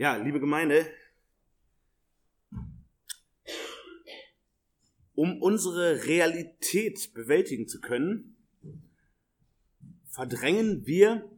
[0.00, 0.86] Ja, liebe Gemeinde,
[5.16, 8.36] um unsere Realität bewältigen zu können,
[10.06, 11.28] verdrängen wir,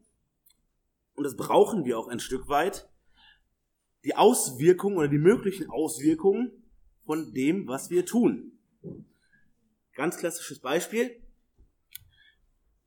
[1.14, 2.86] und das brauchen wir auch ein Stück weit,
[4.04, 6.52] die Auswirkungen oder die möglichen Auswirkungen
[7.06, 8.58] von dem, was wir tun.
[9.94, 11.18] Ganz klassisches Beispiel.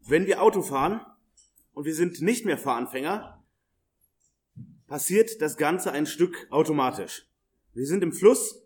[0.02, 1.04] Wenn wir Auto fahren
[1.72, 3.43] und wir sind nicht mehr Fahranfänger,
[4.94, 7.28] passiert das Ganze ein Stück automatisch.
[7.74, 8.64] Wir sind im Fluss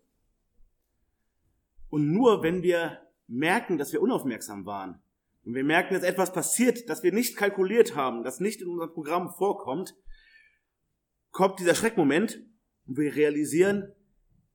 [1.89, 5.01] und nur wenn wir merken, dass wir unaufmerksam waren,
[5.45, 8.91] und wir merken, dass etwas passiert, das wir nicht kalkuliert haben, das nicht in unserem
[8.91, 9.95] Programm vorkommt,
[11.31, 12.43] kommt dieser Schreckmoment
[12.87, 13.95] und wir realisieren,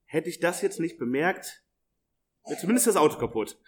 [0.05, 1.64] hätte ich das jetzt nicht bemerkt,
[2.45, 3.59] wäre zumindest das Auto kaputt.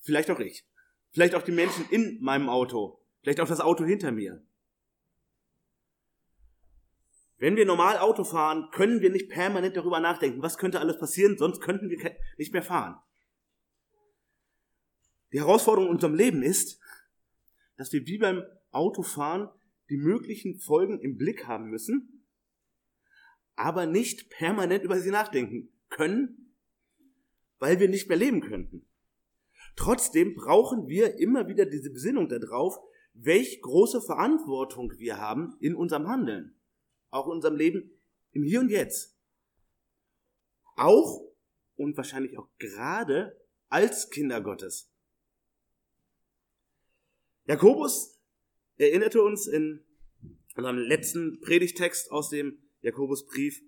[0.00, 0.66] Vielleicht auch ich.
[1.12, 2.98] Vielleicht auch die Menschen in meinem Auto.
[3.20, 4.42] Vielleicht auch das Auto hinter mir.
[7.38, 11.38] Wenn wir normal Auto fahren, können wir nicht permanent darüber nachdenken, was könnte alles passieren,
[11.38, 13.00] sonst könnten wir nicht mehr fahren.
[15.32, 16.80] Die Herausforderung in unserem Leben ist,
[17.76, 19.48] dass wir wie beim Autofahren
[19.88, 22.26] die möglichen Folgen im Blick haben müssen,
[23.54, 26.56] aber nicht permanent über sie nachdenken können,
[27.58, 28.86] weil wir nicht mehr leben könnten.
[29.76, 32.76] Trotzdem brauchen wir immer wieder diese Besinnung darauf,
[33.14, 36.57] welch große Verantwortung wir haben in unserem Handeln
[37.10, 37.90] auch in unserem Leben
[38.32, 39.16] im Hier und Jetzt.
[40.76, 41.28] Auch
[41.76, 44.92] und wahrscheinlich auch gerade als Kinder Gottes.
[47.46, 48.20] Jakobus
[48.76, 49.84] erinnerte uns in
[50.54, 53.62] unserem letzten Predigtext aus dem Jakobusbrief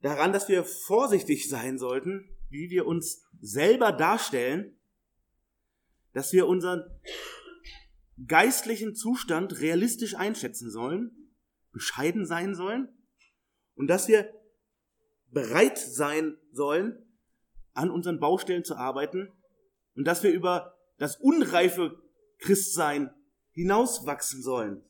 [0.00, 4.78] daran, dass wir vorsichtig sein sollten, wie wir uns selber darstellen,
[6.12, 6.82] dass wir unseren
[8.26, 11.25] geistlichen Zustand realistisch einschätzen sollen
[11.76, 12.88] bescheiden sein sollen
[13.74, 14.32] und dass wir
[15.30, 17.02] bereit sein sollen,
[17.74, 19.30] an unseren Baustellen zu arbeiten
[19.94, 22.02] und dass wir über das unreife
[22.38, 23.10] Christsein
[23.52, 24.82] hinauswachsen sollen.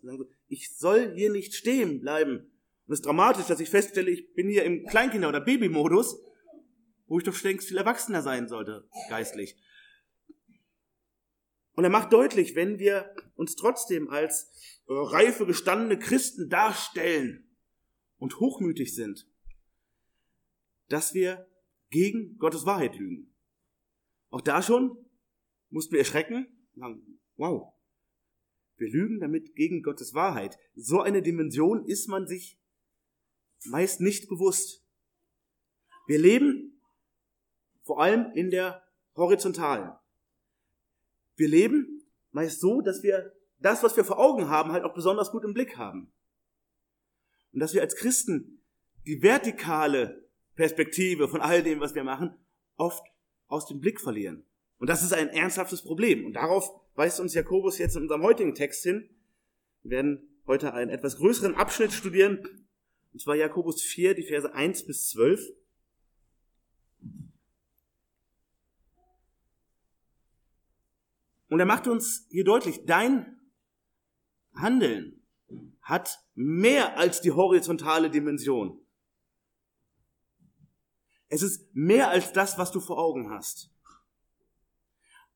[0.47, 2.53] Ich soll hier nicht stehen bleiben.
[2.87, 6.21] Und es ist dramatisch, dass ich feststelle, ich bin hier im Kleinkinder- oder Babymodus,
[7.09, 9.57] wo ich doch längst viel erwachsener sein sollte, geistlich.
[11.75, 17.49] Und er macht deutlich, wenn wir uns trotzdem als äh, reife, gestandene Christen darstellen
[18.19, 19.29] und hochmütig sind,
[20.89, 21.49] dass wir
[21.91, 23.35] gegen Gottes Wahrheit lügen.
[24.31, 24.97] Auch da schon
[25.71, 27.73] mussten wir erschrecken sagen, wow,
[28.77, 30.59] wir lügen damit gegen Gottes Wahrheit.
[30.75, 32.59] So eine Dimension ist man sich
[33.65, 34.85] meist nicht bewusst.
[36.07, 36.81] Wir leben
[37.83, 38.83] vor allem in der
[39.15, 39.93] horizontalen.
[41.37, 45.31] Wir leben meist so, dass wir das, was wir vor Augen haben, halt auch besonders
[45.31, 46.13] gut im Blick haben.
[47.53, 48.61] Und dass wir als Christen
[49.07, 52.35] die vertikale Perspektive von all dem, was wir machen,
[52.77, 53.05] oft
[53.47, 54.45] aus dem Blick verlieren.
[54.79, 56.27] Und das ist ein ernsthaftes Problem.
[56.27, 59.09] Und darauf weist uns Jakobus jetzt in unserem heutigen Text hin.
[59.83, 62.47] Wir werden heute einen etwas größeren Abschnitt studieren,
[63.13, 65.41] und zwar Jakobus 4, die Verse 1 bis 12.
[71.49, 73.36] Und er macht uns hier deutlich, dein
[74.61, 75.23] Handeln
[75.81, 78.81] hat mehr als die horizontale Dimension.
[81.29, 83.71] Es ist mehr als das, was du vor Augen hast.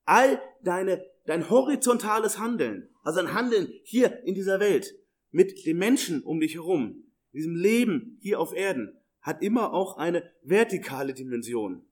[0.04, 4.94] All deine, dein horizontales Handeln, also ein Handeln hier in dieser Welt,
[5.30, 10.32] mit den Menschen um dich herum, diesem Leben hier auf Erden, hat immer auch eine
[10.42, 11.86] vertikale Dimension.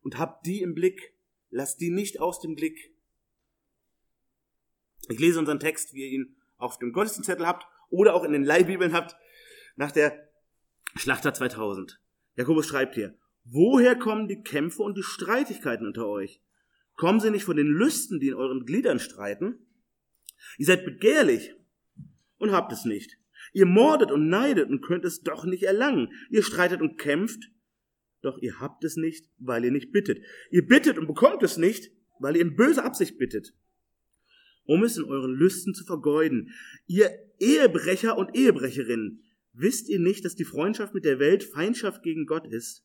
[0.00, 1.14] Und hab die im Blick.
[1.50, 2.91] Lass die nicht aus dem Blick.
[5.08, 8.44] Ich lese unseren Text, wie ihr ihn auf dem Gottesdienstzettel habt oder auch in den
[8.44, 9.16] Leihbibeln habt,
[9.76, 10.30] nach der
[10.96, 12.00] Schlachter 2000.
[12.36, 16.40] Jakobus schreibt hier, woher kommen die Kämpfe und die Streitigkeiten unter euch?
[16.94, 19.66] Kommen sie nicht von den Lüsten, die in euren Gliedern streiten?
[20.58, 21.54] Ihr seid begehrlich
[22.38, 23.18] und habt es nicht.
[23.52, 26.12] Ihr mordet und neidet und könnt es doch nicht erlangen.
[26.30, 27.52] Ihr streitet und kämpft
[28.22, 30.24] doch ihr habt es nicht, weil ihr nicht bittet.
[30.50, 31.90] Ihr bittet und bekommt es nicht,
[32.20, 33.52] weil ihr in böser Absicht bittet,
[34.64, 36.52] um es in euren Lüsten zu vergeuden.
[36.86, 39.22] Ihr Ehebrecher und Ehebrecherinnen,
[39.52, 42.84] wisst ihr nicht, dass die Freundschaft mit der Welt Feindschaft gegen Gott ist?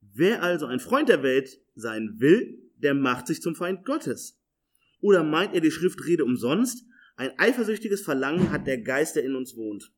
[0.00, 4.38] Wer also ein Freund der Welt sein will, der macht sich zum Feind Gottes.
[5.00, 6.84] Oder meint ihr die Schriftrede umsonst?
[7.16, 9.92] Ein eifersüchtiges Verlangen hat der Geist, der in uns wohnt.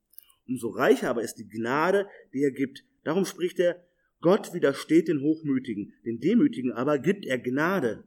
[0.47, 2.85] Umso reicher aber ist die Gnade, die er gibt.
[3.03, 3.83] Darum spricht er,
[4.21, 8.05] Gott widersteht den Hochmütigen, den Demütigen aber gibt er Gnade.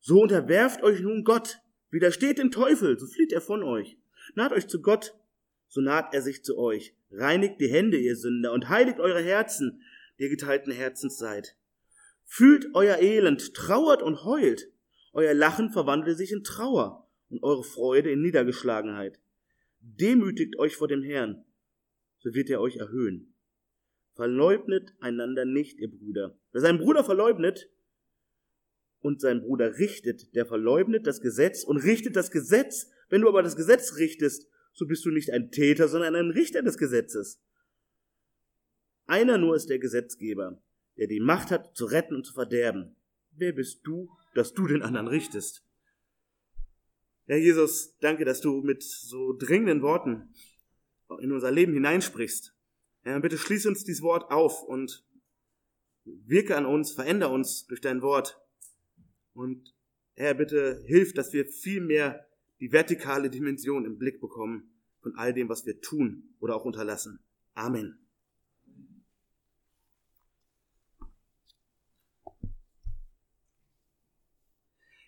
[0.00, 1.60] So unterwerft euch nun Gott,
[1.90, 3.96] Widersteht dem Teufel, so flieht er von euch.
[4.34, 5.14] Naht euch zu Gott,
[5.68, 6.94] so naht er sich zu euch.
[7.10, 9.82] Reinigt die Hände, ihr Sünder, und heiligt eure Herzen,
[10.18, 11.56] ihr geteilten Herzens seid.
[12.24, 14.70] Fühlt euer Elend, trauert und heult.
[15.14, 19.18] Euer Lachen verwandelt sich in Trauer und eure Freude in Niedergeschlagenheit.
[19.80, 21.44] Demütigt euch vor dem Herrn,
[22.18, 23.32] so wird er euch erhöhen.
[24.14, 26.36] Verleugnet einander nicht, ihr Brüder.
[26.52, 27.70] Wer seinen Bruder verleugnet
[29.00, 32.90] und seinen Bruder richtet, der verleugnet das Gesetz und richtet das Gesetz.
[33.08, 36.62] Wenn du aber das Gesetz richtest, so bist du nicht ein Täter, sondern ein Richter
[36.62, 37.40] des Gesetzes.
[39.06, 40.62] Einer nur ist der Gesetzgeber,
[40.96, 42.96] der die Macht hat, zu retten und zu verderben.
[43.32, 45.64] Wer bist du, dass du den anderen richtest?
[47.26, 50.32] Herr Jesus, danke, dass du mit so dringenden Worten
[51.20, 52.54] in unser Leben hineinsprichst.
[53.02, 55.04] Herr, bitte schließ uns dieses Wort auf und
[56.04, 58.40] wirke an uns, veränder uns durch dein Wort.
[59.38, 59.72] Und
[60.14, 62.26] Herr, bitte hilf, dass wir viel mehr
[62.58, 64.68] die vertikale Dimension im Blick bekommen
[65.00, 67.20] von all dem, was wir tun oder auch unterlassen.
[67.54, 68.04] Amen.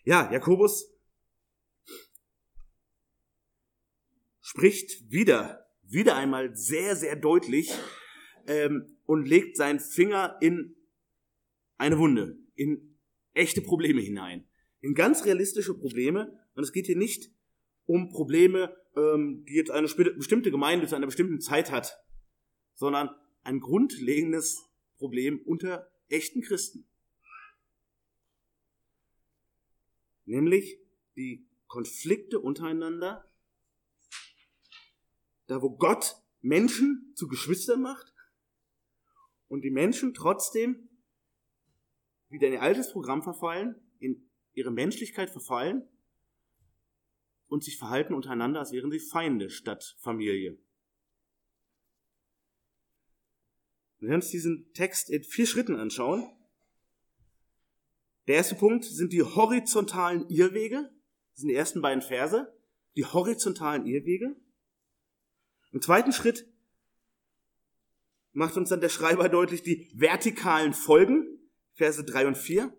[0.05, 0.97] Ja, Jakobus
[4.39, 7.69] spricht wieder, wieder einmal sehr, sehr deutlich
[8.47, 10.77] ähm, und legt seinen Finger in
[11.77, 12.90] eine Wunde, in
[13.33, 14.47] echte Probleme hinein,
[14.81, 16.37] in ganz realistische Probleme.
[16.53, 17.31] Und es geht hier nicht
[17.85, 21.97] um Probleme, ähm, die jetzt eine bestimmte Gemeinde zu einer bestimmten Zeit hat,
[22.73, 23.09] sondern
[23.43, 26.87] ein grundlegendes Problem unter echten Christen.
[30.25, 30.79] Nämlich
[31.15, 33.31] die Konflikte untereinander
[35.51, 38.13] da wo Gott Menschen zu Geschwistern macht
[39.49, 40.87] und die Menschen trotzdem
[42.31, 45.87] wieder in ihr altes Programm verfallen, in ihre Menschlichkeit verfallen
[47.47, 50.57] und sich verhalten untereinander, als wären sie Feinde statt Familie.
[53.99, 56.27] Wir werden uns diesen Text in vier Schritten anschauen.
[58.27, 60.89] Der erste Punkt sind die horizontalen Irrwege.
[61.31, 62.51] Das sind die ersten beiden Verse.
[62.95, 64.35] Die horizontalen Irrwege.
[65.71, 66.47] Im zweiten Schritt
[68.33, 71.30] macht uns dann der Schreiber deutlich die vertikalen Folgen,
[71.73, 72.75] Verse 3 und 4.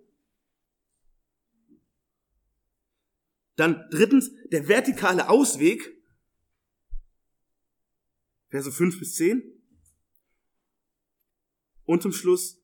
[3.57, 5.97] Dann drittens der vertikale Ausweg,
[8.49, 9.43] Verse 5 bis 10.
[11.85, 12.63] Und zum Schluss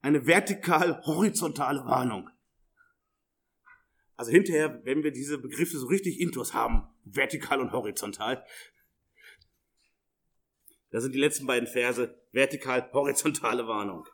[0.00, 2.30] eine vertikal-horizontale Warnung.
[4.16, 8.44] Also hinterher, wenn wir diese Begriffe so richtig intus haben, vertikal und horizontal,
[10.90, 14.06] das sind die letzten beiden Verse, vertikal, horizontale Warnung.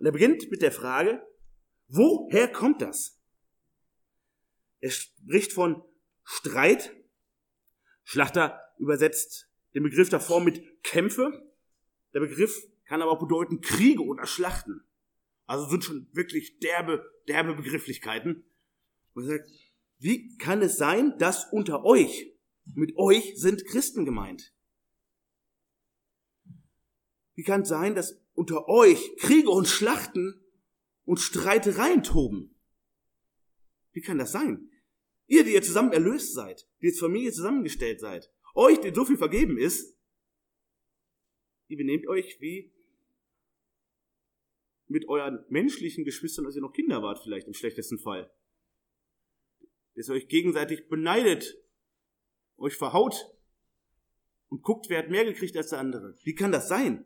[0.00, 1.22] Und er beginnt mit der Frage,
[1.86, 3.20] woher kommt das?
[4.80, 5.84] Er spricht von
[6.24, 6.96] Streit.
[8.02, 11.52] Schlachter übersetzt den Begriff davor mit Kämpfe.
[12.14, 14.82] Der Begriff kann aber auch bedeuten Kriege oder Schlachten.
[15.44, 18.44] Also sind schon wirklich derbe, derbe Begrifflichkeiten.
[19.12, 19.50] Und er sagt,
[19.98, 22.32] wie kann es sein, dass unter euch
[22.64, 24.54] mit euch sind Christen gemeint.
[27.34, 30.42] Wie kann es sein, dass unter euch Kriege und Schlachten
[31.04, 32.58] und Streitereien toben?
[33.92, 34.70] Wie kann das sein?
[35.26, 39.18] Ihr, die ihr zusammen erlöst seid, die als Familie zusammengestellt seid, euch, denen so viel
[39.18, 39.94] vergeben ist,
[41.68, 42.72] ihr benehmt euch wie
[44.88, 48.32] mit euren menschlichen Geschwistern, als ihr noch Kinder wart, vielleicht im schlechtesten Fall.
[49.96, 51.62] Dass ihr euch gegenseitig beneidet
[52.56, 53.36] euch verhaut
[54.48, 56.16] und guckt, wer hat mehr gekriegt als der andere.
[56.24, 57.04] Wie kann das sein?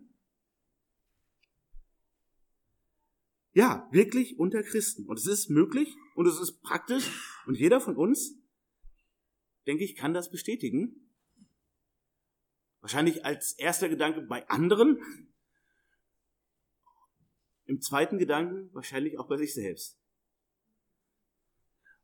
[3.55, 5.07] Ja, wirklich unter Christen.
[5.07, 7.09] Und es ist möglich und es ist praktisch
[7.47, 8.37] und jeder von uns,
[9.67, 11.09] denke ich, kann das bestätigen.
[12.81, 14.99] Wahrscheinlich als erster Gedanke bei anderen.
[17.67, 19.99] Im zweiten Gedanken wahrscheinlich auch bei sich selbst.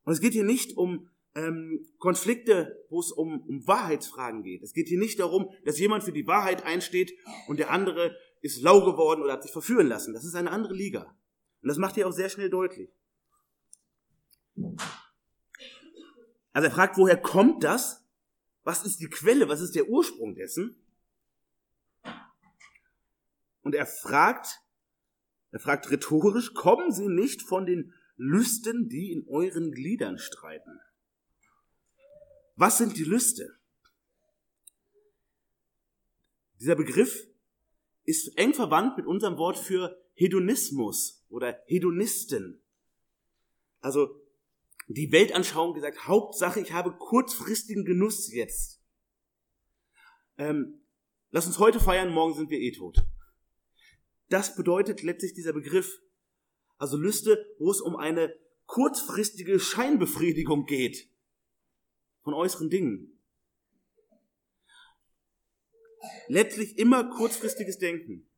[0.04, 4.62] Und es geht hier nicht um ähm, Konflikte, wo es um, um Wahrheitsfragen geht.
[4.62, 7.12] Es geht hier nicht darum, dass jemand für die Wahrheit einsteht
[7.48, 10.14] und der andere ist lau geworden oder hat sich verführen lassen.
[10.14, 11.16] Das ist eine andere Liga.
[11.62, 12.90] Und das macht er auch sehr schnell deutlich.
[16.52, 18.04] Also er fragt, woher kommt das?
[18.64, 19.48] Was ist die Quelle?
[19.48, 20.76] Was ist der Ursprung dessen?
[23.62, 24.60] Und er fragt,
[25.50, 30.80] er fragt rhetorisch, kommen Sie nicht von den Lüsten, die in euren Gliedern streiten?
[32.56, 33.58] Was sind die Lüste?
[36.58, 37.26] Dieser Begriff
[38.04, 42.62] ist eng verwandt mit unserem Wort für Hedonismus oder Hedonisten.
[43.80, 44.20] Also
[44.86, 48.82] die Weltanschauung gesagt, Hauptsache, ich habe kurzfristigen Genuss jetzt.
[50.36, 50.82] Ähm,
[51.30, 53.02] lass uns heute feiern, morgen sind wir eh tot.
[54.28, 56.02] Das bedeutet letztlich dieser Begriff,
[56.76, 58.36] also Lüste, wo es um eine
[58.66, 61.08] kurzfristige Scheinbefriedigung geht
[62.20, 63.18] von äußeren Dingen.
[66.28, 68.29] Letztlich immer kurzfristiges Denken.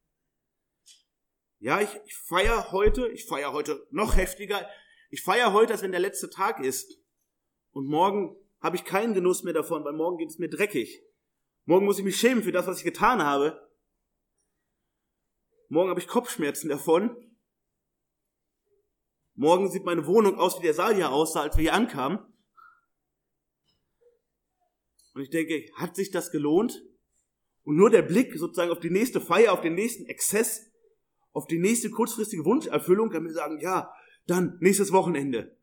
[1.62, 4.69] Ja, ich, ich feiere heute, ich feiere heute noch heftiger.
[5.11, 6.99] Ich feiere heute, als wenn der letzte Tag ist.
[7.71, 11.04] Und morgen habe ich keinen Genuss mehr davon, weil morgen geht es mir dreckig.
[11.64, 13.71] Morgen muss ich mich schämen für das, was ich getan habe.
[15.69, 17.16] Morgen habe ich Kopfschmerzen davon.
[19.35, 22.19] Morgen sieht meine Wohnung aus, wie der Saal hier aussah, als wir hier ankamen.
[25.14, 26.83] Und ich denke, hat sich das gelohnt?
[27.62, 30.72] Und nur der Blick sozusagen auf die nächste Feier, auf den nächsten Exzess
[31.33, 33.93] auf die nächste kurzfristige Wunscherfüllung kann mir sagen, ja,
[34.27, 35.57] dann nächstes Wochenende.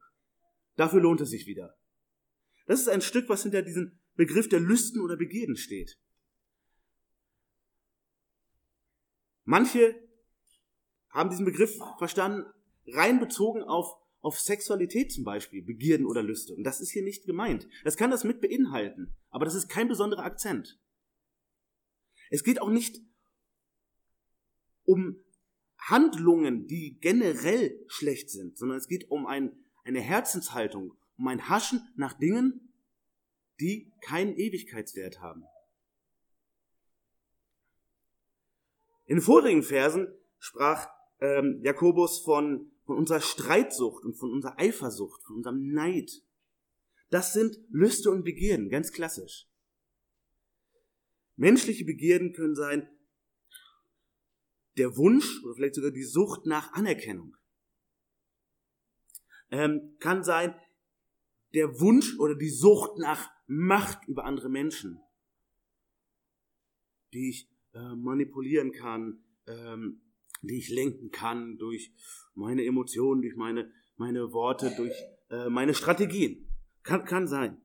[0.75, 1.77] Dafür lohnt es sich wieder.
[2.65, 5.99] Das ist ein Stück, was hinter diesem Begriff der Lüsten oder Begierden steht.
[9.43, 9.95] Manche
[11.09, 12.45] haben diesen Begriff verstanden,
[12.85, 16.53] rein bezogen auf, auf Sexualität zum Beispiel, Begierden oder Lüste.
[16.53, 17.67] Und das ist hier nicht gemeint.
[17.83, 20.79] Das kann das mit beinhalten, aber das ist kein besonderer Akzent.
[22.29, 23.01] Es geht auch nicht
[24.83, 25.23] um
[25.79, 29.51] Handlungen, die generell schlecht sind, sondern es geht um ein,
[29.83, 32.73] eine Herzenshaltung, um ein Haschen nach Dingen,
[33.59, 35.43] die keinen Ewigkeitswert haben.
[39.05, 40.07] In den vorigen Versen
[40.37, 40.87] sprach
[41.19, 46.11] ähm, Jakobus von, von unserer Streitsucht und von unserer Eifersucht, von unserem Neid.
[47.09, 49.47] Das sind Lüste und Begierden, ganz klassisch.
[51.35, 52.87] Menschliche Begierden können sein
[54.79, 57.35] der Wunsch oder vielleicht sogar die Sucht nach Anerkennung.
[59.51, 60.55] Ähm, kann sein
[61.53, 65.01] der Wunsch oder die Sucht nach Macht über andere Menschen,
[67.13, 70.01] die ich äh, manipulieren kann, ähm,
[70.41, 71.91] die ich lenken kann durch
[72.35, 74.93] meine Emotionen, durch meine, meine Worte, durch
[75.29, 76.47] äh, meine Strategien.
[76.83, 77.59] Kann, kann sein.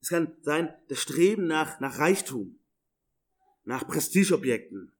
[0.00, 2.58] Es kann sein das Streben nach, nach Reichtum,
[3.64, 4.93] nach Prestigeobjekten,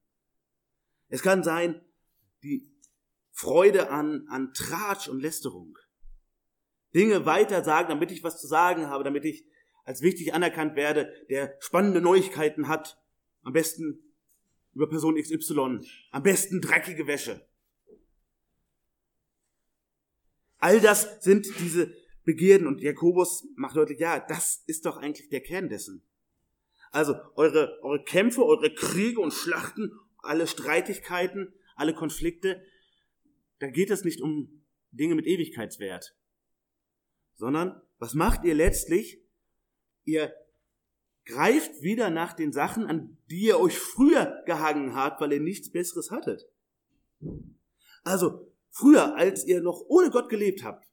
[1.15, 1.81] es kann sein,
[2.43, 2.69] die
[3.31, 5.77] Freude an, an Tratsch und Lästerung.
[6.93, 9.47] Dinge weiter sagen, damit ich was zu sagen habe, damit ich
[9.85, 13.01] als wichtig anerkannt werde, der spannende Neuigkeiten hat.
[13.43, 14.13] Am besten
[14.73, 15.87] über Person XY.
[16.11, 17.47] Am besten dreckige Wäsche.
[20.57, 21.95] All das sind diese
[22.25, 26.05] Begierden und Jakobus macht deutlich, ja, das ist doch eigentlich der Kern dessen.
[26.91, 32.63] Also eure, eure Kämpfe, eure Kriege und Schlachten alle Streitigkeiten, alle Konflikte,
[33.59, 36.15] da geht es nicht um Dinge mit Ewigkeitswert,
[37.35, 39.21] sondern was macht ihr letztlich?
[40.03, 40.33] Ihr
[41.25, 45.71] greift wieder nach den Sachen, an die ihr euch früher gehangen habt, weil ihr nichts
[45.71, 46.45] Besseres hattet.
[48.03, 50.85] Also früher, als ihr noch ohne Gott gelebt habt,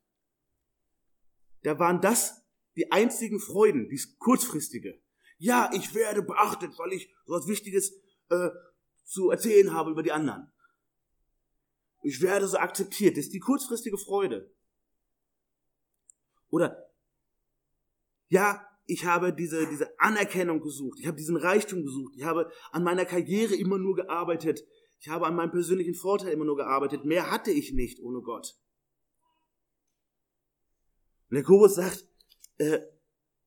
[1.62, 2.42] da waren das
[2.76, 5.00] die einzigen Freuden, dies kurzfristige.
[5.38, 8.48] Ja, ich werde beachtet, weil ich so was Wichtiges äh,
[9.04, 10.52] zu erzählen habe über die anderen.
[12.02, 13.16] Ich werde so akzeptiert.
[13.16, 14.52] Das ist die kurzfristige Freude.
[16.50, 16.90] Oder,
[18.28, 20.98] ja, ich habe diese, diese Anerkennung gesucht.
[21.00, 22.14] Ich habe diesen Reichtum gesucht.
[22.16, 24.64] Ich habe an meiner Karriere immer nur gearbeitet.
[24.98, 27.04] Ich habe an meinem persönlichen Vorteil immer nur gearbeitet.
[27.04, 28.56] Mehr hatte ich nicht ohne Gott.
[31.30, 32.06] Und Jakobus sagt,
[32.58, 32.80] äh,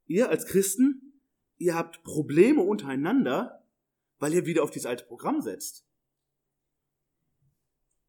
[0.07, 1.21] ihr als Christen,
[1.57, 3.64] ihr habt Probleme untereinander,
[4.19, 5.85] weil ihr wieder auf dieses alte Programm setzt.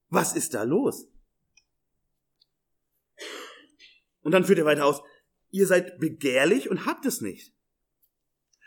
[0.09, 1.09] Was ist da los?
[4.21, 5.03] Und dann führt er weiter aus,
[5.51, 7.55] ihr seid begehrlich und habt es nicht.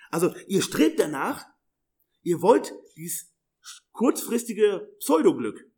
[0.10, 1.46] Also ihr strebt danach,
[2.22, 3.34] ihr wollt dieses
[3.92, 5.70] kurzfristige Pseudoglück.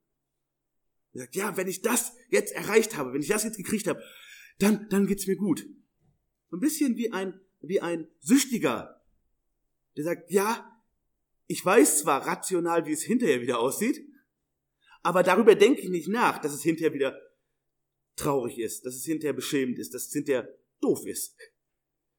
[1.14, 4.02] Ihr sagt, ja, wenn ich das jetzt erreicht habe, wenn ich das jetzt gekriegt habe,
[4.60, 5.66] dann, dann geht's mir gut.
[6.50, 9.04] So ein bisschen wie ein, wie ein Süchtiger,
[9.98, 10.71] der sagt, ja,
[11.52, 14.08] ich weiß zwar rational, wie es hinterher wieder aussieht,
[15.04, 17.20] aber darüber denke ich nicht nach, dass es hinterher wieder
[18.16, 20.48] traurig ist, dass es hinterher beschämend ist, dass es hinterher
[20.80, 21.36] doof ist,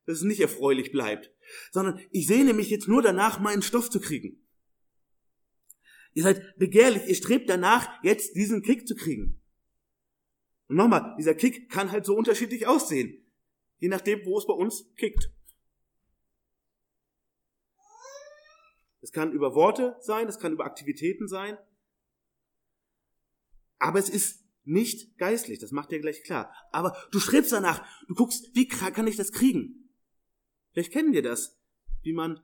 [0.04, 1.32] dass es nicht erfreulich bleibt,
[1.70, 4.46] sondern ich sehne mich jetzt nur danach, meinen Stoff zu kriegen.
[6.12, 9.40] Ihr seid begehrlich, ihr strebt danach, jetzt diesen Kick zu kriegen.
[10.68, 13.24] Und nochmal, dieser Kick kann halt so unterschiedlich aussehen,
[13.78, 15.32] je nachdem, wo es bei uns kickt.
[19.02, 21.58] Es kann über Worte sein, es kann über Aktivitäten sein.
[23.78, 26.54] Aber es ist nicht geistlich, das macht dir gleich klar.
[26.70, 29.90] Aber du strebst danach, du guckst, wie kann ich das kriegen?
[30.70, 31.60] Vielleicht kennen wir das,
[32.02, 32.40] wie man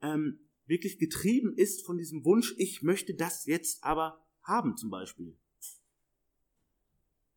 [0.00, 5.36] ähm, wirklich getrieben ist von diesem Wunsch, ich möchte das jetzt aber haben zum Beispiel.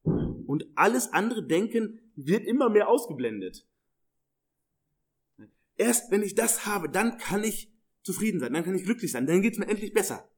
[0.03, 3.67] Und alles andere Denken wird immer mehr ausgeblendet.
[5.75, 9.27] Erst wenn ich das habe, dann kann ich zufrieden sein, dann kann ich glücklich sein,
[9.27, 10.29] dann geht es mir endlich besser.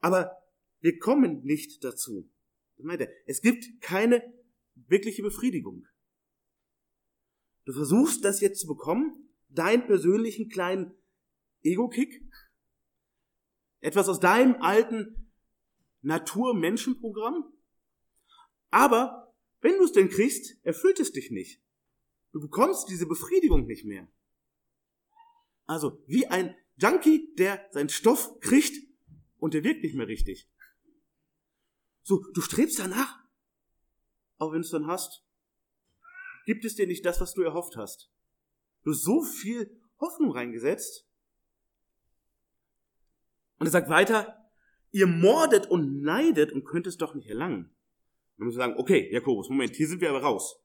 [0.00, 0.36] Aber
[0.80, 2.30] wir kommen nicht dazu.
[3.26, 4.22] Es gibt keine
[4.74, 5.86] wirkliche Befriedigung.
[7.64, 10.94] Du versuchst das jetzt zu bekommen, deinen persönlichen kleinen
[11.62, 12.22] Ego-Kick,
[13.80, 15.30] etwas aus deinem alten
[16.02, 17.52] Natur-Menschen-Programm,
[18.70, 21.60] aber wenn du es denn kriegst, erfüllt es dich nicht.
[22.32, 24.08] Du bekommst diese Befriedigung nicht mehr.
[25.68, 28.74] Also wie ein Junkie, der seinen Stoff kriegt
[29.36, 30.50] und der wirkt nicht mehr richtig.
[32.02, 33.22] So, du strebst danach,
[34.38, 35.22] aber wenn du es dann hast,
[36.46, 38.10] gibt es dir nicht das, was du erhofft hast.
[38.82, 41.06] Du hast so viel Hoffnung reingesetzt.
[43.58, 44.50] Und er sagt weiter,
[44.90, 47.76] ihr mordet und neidet und könnt es doch nicht erlangen.
[48.38, 50.64] Man muss sagen, okay, Jakobus, Moment, hier sind wir aber raus.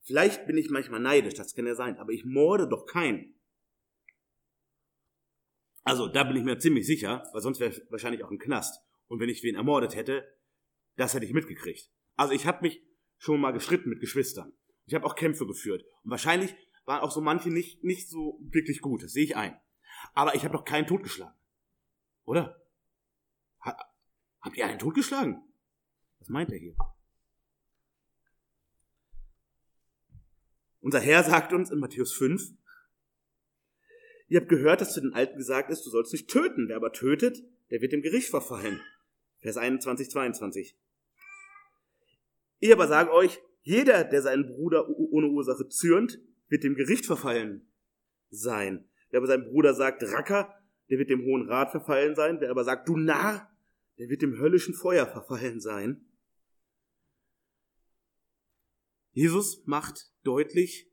[0.00, 3.36] Vielleicht bin ich manchmal neidisch, das kann ja sein, aber ich morde doch keinen.
[5.84, 8.80] Also, da bin ich mir ziemlich sicher, weil sonst wäre ich wahrscheinlich auch ein Knast.
[9.08, 10.24] Und wenn ich wen ermordet hätte,
[10.96, 11.90] das hätte ich mitgekriegt.
[12.16, 12.82] Also ich habe mich
[13.18, 14.52] schon mal gestritten mit Geschwistern.
[14.86, 15.84] Ich habe auch Kämpfe geführt.
[16.02, 19.58] Und wahrscheinlich waren auch so manche nicht, nicht so wirklich gut, das sehe ich ein.
[20.14, 21.34] Aber ich habe doch keinen totgeschlagen.
[22.24, 22.60] Oder?
[23.64, 23.76] Ha,
[24.40, 25.42] habt ihr einen totgeschlagen?
[26.18, 26.76] Was meint er hier?
[30.80, 32.42] Unser Herr sagt uns in Matthäus 5,
[34.28, 36.68] ihr habt gehört, dass zu den Alten gesagt ist, du sollst nicht töten.
[36.68, 38.80] Wer aber tötet, der wird dem Gericht verfallen.
[39.38, 40.76] Vers 21, 22.
[42.60, 47.66] Ich aber sage euch, jeder, der seinen Bruder ohne Ursache zürnt, wird dem Gericht verfallen
[48.30, 48.88] sein.
[49.10, 50.54] Wer aber seinem Bruder sagt, Racker,
[50.90, 52.40] der wird dem Hohen Rat verfallen sein.
[52.40, 53.50] Wer aber sagt, du Narr,
[53.98, 56.04] der wird dem höllischen Feuer verfallen sein.
[59.12, 60.90] Jesus macht deutlich,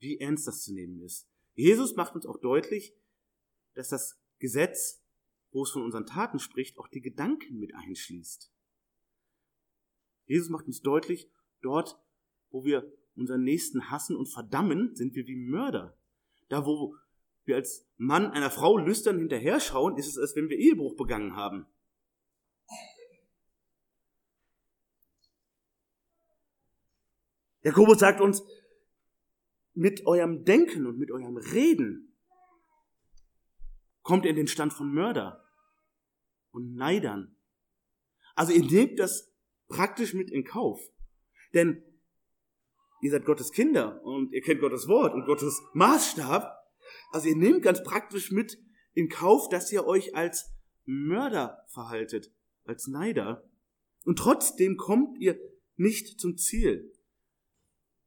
[0.00, 1.27] wie ernst das zu nehmen ist.
[1.58, 2.94] Jesus macht uns auch deutlich,
[3.74, 5.02] dass das Gesetz,
[5.50, 8.52] wo es von unseren Taten spricht, auch die Gedanken mit einschließt.
[10.26, 11.28] Jesus macht uns deutlich,
[11.60, 11.98] dort,
[12.50, 15.98] wo wir unseren Nächsten hassen und verdammen, sind wir wie Mörder.
[16.48, 16.94] Da, wo
[17.44, 21.34] wir als Mann einer Frau lüstern hinterher schauen, ist es, als wenn wir Ehebruch begangen
[21.34, 21.66] haben.
[27.62, 28.44] Jakobus sagt uns,
[29.78, 32.12] mit eurem Denken und mit eurem Reden
[34.02, 35.44] kommt ihr in den Stand von Mörder
[36.50, 37.36] und Neidern.
[38.34, 39.32] Also ihr nehmt das
[39.68, 40.80] praktisch mit in Kauf.
[41.54, 41.84] Denn
[43.02, 46.56] ihr seid Gottes Kinder und ihr kennt Gottes Wort und Gottes Maßstab.
[47.12, 48.58] Also ihr nehmt ganz praktisch mit
[48.94, 50.52] in Kauf, dass ihr euch als
[50.86, 53.48] Mörder verhaltet, als Neider.
[54.04, 55.38] Und trotzdem kommt ihr
[55.76, 56.97] nicht zum Ziel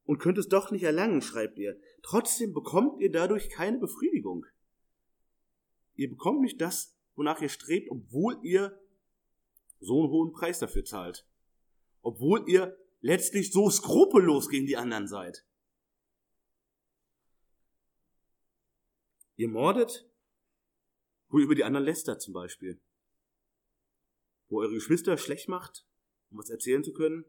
[0.05, 1.79] und könnt es doch nicht erlangen, schreibt ihr.
[2.01, 4.45] Trotzdem bekommt ihr dadurch keine Befriedigung.
[5.95, 8.79] Ihr bekommt nicht das, wonach ihr strebt, obwohl ihr
[9.79, 11.27] so einen hohen Preis dafür zahlt.
[12.01, 15.45] Obwohl ihr letztlich so skrupellos gegen die anderen seid.
[19.35, 20.07] Ihr mordet,
[21.29, 22.79] wo ihr über die anderen lästert zum Beispiel.
[24.49, 25.85] Wo eure Geschwister schlecht macht,
[26.29, 27.25] um was erzählen zu können,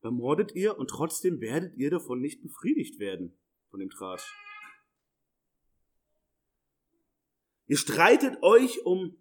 [0.00, 3.36] dann mordet ihr und trotzdem werdet ihr davon nicht befriedigt werden,
[3.70, 4.24] von dem Tratsch.
[7.66, 9.16] Ihr streitet euch um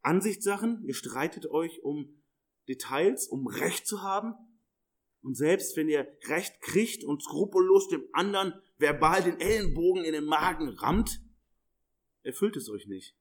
[0.00, 2.22] Ansichtssachen, ihr streitet euch um
[2.68, 4.34] Details, um Recht zu haben.
[5.22, 10.24] Und selbst wenn ihr Recht kriegt und skrupellos dem anderen verbal den Ellenbogen in den
[10.24, 11.20] Magen rammt,
[12.22, 13.16] erfüllt es euch nicht.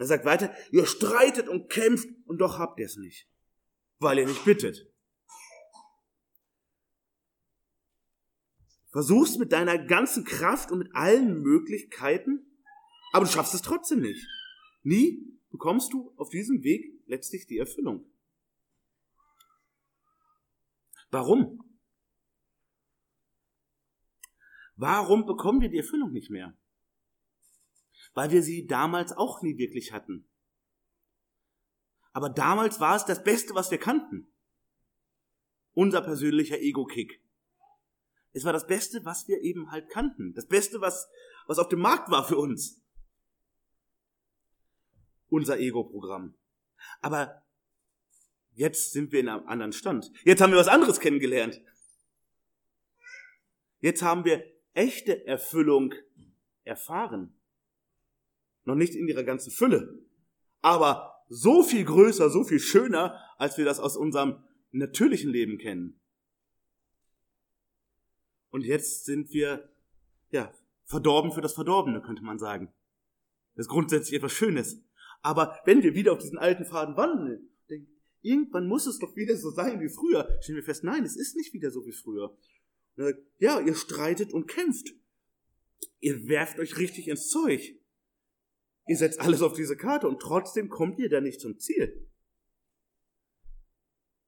[0.00, 3.28] Er sagt weiter, ihr streitet und kämpft und doch habt ihr es nicht,
[3.98, 4.90] weil ihr nicht bittet.
[8.92, 12.46] Versuchst mit deiner ganzen Kraft und mit allen Möglichkeiten,
[13.12, 14.26] aber du schaffst es trotzdem nicht.
[14.82, 18.10] Nie bekommst du auf diesem Weg letztlich die Erfüllung.
[21.10, 21.62] Warum?
[24.76, 26.56] Warum bekommen wir die Erfüllung nicht mehr?
[28.14, 30.28] Weil wir sie damals auch nie wirklich hatten.
[32.12, 34.32] Aber damals war es das Beste, was wir kannten.
[35.72, 37.22] Unser persönlicher Ego-Kick.
[38.32, 40.34] Es war das Beste, was wir eben halt kannten.
[40.34, 41.08] Das Beste, was,
[41.46, 42.80] was auf dem Markt war für uns.
[45.30, 46.34] unser Ego-Programm.
[47.00, 47.46] Aber
[48.52, 50.12] jetzt sind wir in einem anderen Stand.
[50.24, 51.62] Jetzt haben wir was anderes kennengelernt.
[53.80, 54.44] Jetzt haben wir
[54.74, 55.94] echte Erfüllung
[56.64, 57.39] erfahren.
[58.70, 59.98] Noch nicht in ihrer ganzen Fülle,
[60.60, 66.00] aber so viel größer, so viel schöner, als wir das aus unserem natürlichen Leben kennen.
[68.50, 69.68] Und jetzt sind wir,
[70.30, 70.54] ja,
[70.84, 72.72] verdorben für das Verdorbene, könnte man sagen.
[73.56, 74.84] Das ist grundsätzlich etwas Schönes.
[75.20, 77.50] Aber wenn wir wieder auf diesen alten Faden wandeln,
[78.22, 81.34] irgendwann muss es doch wieder so sein wie früher, stellen wir fest, nein, es ist
[81.34, 82.38] nicht wieder so wie früher.
[83.38, 84.94] Ja, ihr streitet und kämpft.
[85.98, 87.74] Ihr werft euch richtig ins Zeug.
[88.90, 92.10] Ihr setzt alles auf diese Karte und trotzdem kommt ihr da nicht zum Ziel.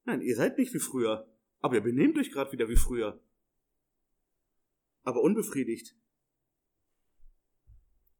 [0.05, 3.21] Nein, ihr seid nicht wie früher, aber ihr benehmt euch gerade wieder wie früher.
[5.03, 5.97] Aber unbefriedigt.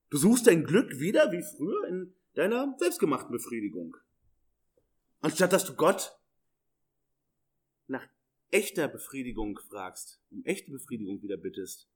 [0.10, 3.95] Du suchst dein Glück wieder wie früher in deiner selbstgemachten Befriedigung.
[5.21, 6.19] Anstatt dass du Gott
[7.88, 8.06] nach
[8.51, 11.89] echter Befriedigung fragst, um echte Befriedigung wieder bittest.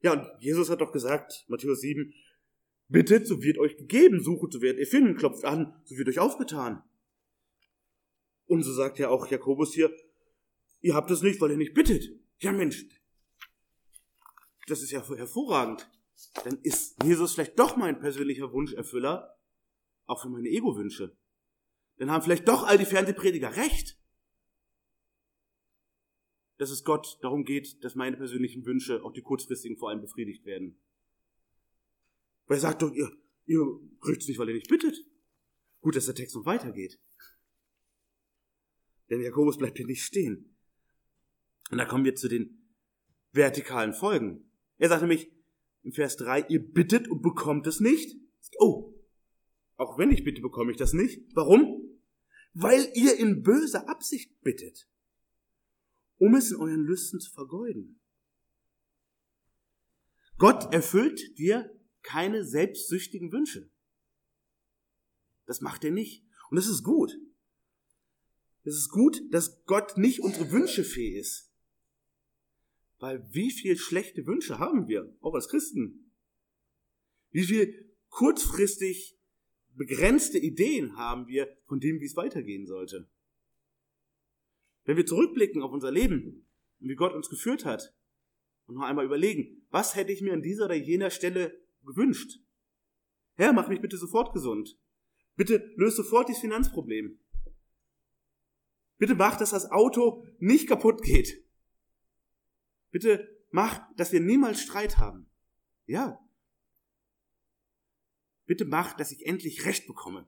[0.00, 2.12] Ja, und Jesus hat doch gesagt, Matthäus 7,
[2.88, 6.18] bittet, so wird euch gegeben, sucht, so werdet ihr finden, klopft an, so wird euch
[6.18, 6.82] aufgetan.
[8.46, 9.94] Und so sagt ja auch Jakobus hier,
[10.80, 12.08] ihr habt es nicht, weil ihr nicht bittet.
[12.40, 12.86] Ja Mensch,
[14.68, 15.90] das ist ja hervorragend.
[16.44, 19.36] Dann ist Jesus vielleicht doch mein persönlicher Wunscherfüller,
[20.06, 21.16] auch für meine Ego-Wünsche.
[21.98, 23.97] Dann haben vielleicht doch all die Fernsehprediger recht
[26.58, 30.44] dass es Gott darum geht, dass meine persönlichen Wünsche, auch die kurzfristigen vor allem, befriedigt
[30.44, 30.76] werden.
[32.46, 33.10] Weil er sagt doch, ihr,
[33.46, 33.64] ihr
[34.00, 34.96] kriegt nicht, weil ihr nicht bittet.
[35.80, 36.98] Gut, dass der Text noch weitergeht.
[39.08, 40.56] Denn Jakobus bleibt hier nicht stehen.
[41.70, 42.74] Und da kommen wir zu den
[43.32, 44.50] vertikalen Folgen.
[44.78, 45.30] Er sagt nämlich
[45.84, 48.18] im Vers 3, ihr bittet und bekommt es nicht.
[48.58, 48.94] Oh,
[49.76, 51.22] auch wenn ich bitte, bekomme ich das nicht.
[51.34, 52.00] Warum?
[52.52, 54.88] Weil ihr in böser Absicht bittet
[56.18, 58.00] um es in euren Lüsten zu vergeuden.
[60.36, 63.70] Gott erfüllt dir keine selbstsüchtigen Wünsche.
[65.46, 66.24] Das macht er nicht.
[66.50, 67.18] Und das ist gut.
[68.64, 71.50] Es ist gut, dass Gott nicht unsere Wünsche fähig ist.
[72.98, 76.12] Weil wie viel schlechte Wünsche haben wir, auch als Christen?
[77.30, 79.18] Wie viel kurzfristig
[79.74, 83.08] begrenzte Ideen haben wir von dem, wie es weitergehen sollte?
[84.88, 86.46] Wenn wir zurückblicken auf unser Leben
[86.80, 87.94] und wie Gott uns geführt hat
[88.64, 92.40] und noch einmal überlegen, was hätte ich mir an dieser oder jener Stelle gewünscht?
[93.34, 94.78] Herr, mach mich bitte sofort gesund.
[95.36, 97.18] Bitte löse sofort dieses Finanzproblem.
[98.96, 101.44] Bitte mach, dass das Auto nicht kaputt geht.
[102.90, 105.28] Bitte mach, dass wir niemals Streit haben.
[105.84, 106.18] Ja.
[108.46, 110.26] Bitte mach, dass ich endlich Recht bekomme.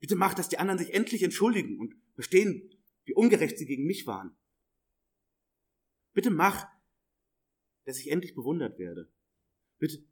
[0.00, 2.75] Bitte mach, dass die anderen sich endlich entschuldigen und verstehen,
[3.06, 4.36] wie ungerecht sie gegen mich waren.
[6.12, 6.66] Bitte mach,
[7.84, 9.10] dass ich endlich bewundert werde.
[9.78, 10.04] Bitte,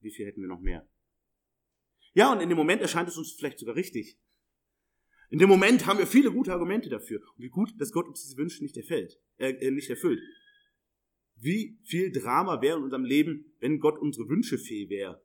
[0.00, 0.88] wie viel hätten wir noch mehr?
[2.14, 4.18] Ja, und in dem Moment erscheint es uns vielleicht sogar richtig.
[5.28, 7.20] In dem Moment haben wir viele gute Argumente dafür.
[7.20, 10.22] Und wie gut, dass Gott uns diese Wünsche nicht erfüllt, äh, äh, nicht erfüllt.
[11.34, 15.22] Wie viel Drama wäre in unserem Leben, wenn Gott unsere Wünsche fähig wäre.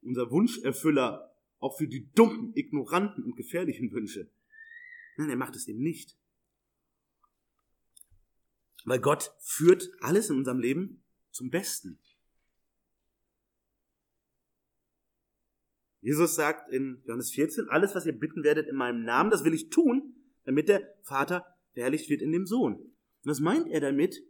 [0.00, 4.30] Unser Wunscherfüller auch für die dummen, ignoranten und gefährlichen Wünsche.
[5.16, 6.16] Nein, er macht es eben nicht.
[8.84, 11.98] Weil Gott führt alles in unserem Leben zum Besten.
[16.00, 19.54] Jesus sagt in Johannes 14, alles, was ihr bitten werdet in meinem Namen, das will
[19.54, 22.74] ich tun, damit der Vater verherrlicht wird in dem Sohn.
[22.74, 24.22] Und was meint er damit?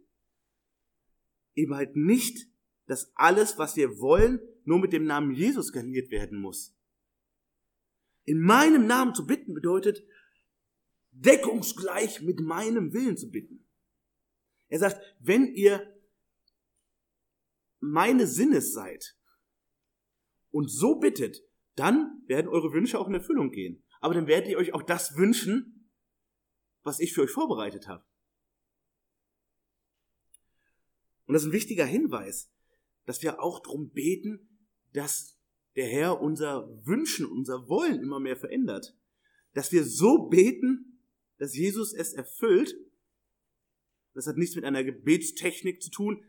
[1.53, 2.47] Eben halt nicht,
[2.87, 6.73] dass alles, was wir wollen, nur mit dem Namen Jesus garniert werden muss.
[8.23, 10.03] In meinem Namen zu bitten bedeutet,
[11.15, 13.65] deckungsgleich mit meinem Willen zu bitten.
[14.67, 15.93] Er sagt, wenn ihr
[17.79, 19.15] meine Sinnes seid
[20.51, 21.41] und so bittet,
[21.75, 23.83] dann werden eure Wünsche auch in Erfüllung gehen.
[23.99, 25.89] Aber dann werdet ihr euch auch das wünschen,
[26.83, 28.05] was ich für euch vorbereitet habe.
[31.25, 32.51] Und das ist ein wichtiger Hinweis,
[33.05, 34.59] dass wir auch darum beten,
[34.93, 35.37] dass
[35.75, 38.95] der Herr unser Wünschen, unser Wollen immer mehr verändert.
[39.53, 40.94] Dass wir so beten,
[41.37, 42.75] dass Jesus es erfüllt.
[44.13, 46.23] Das hat nichts mit einer Gebetstechnik zu tun,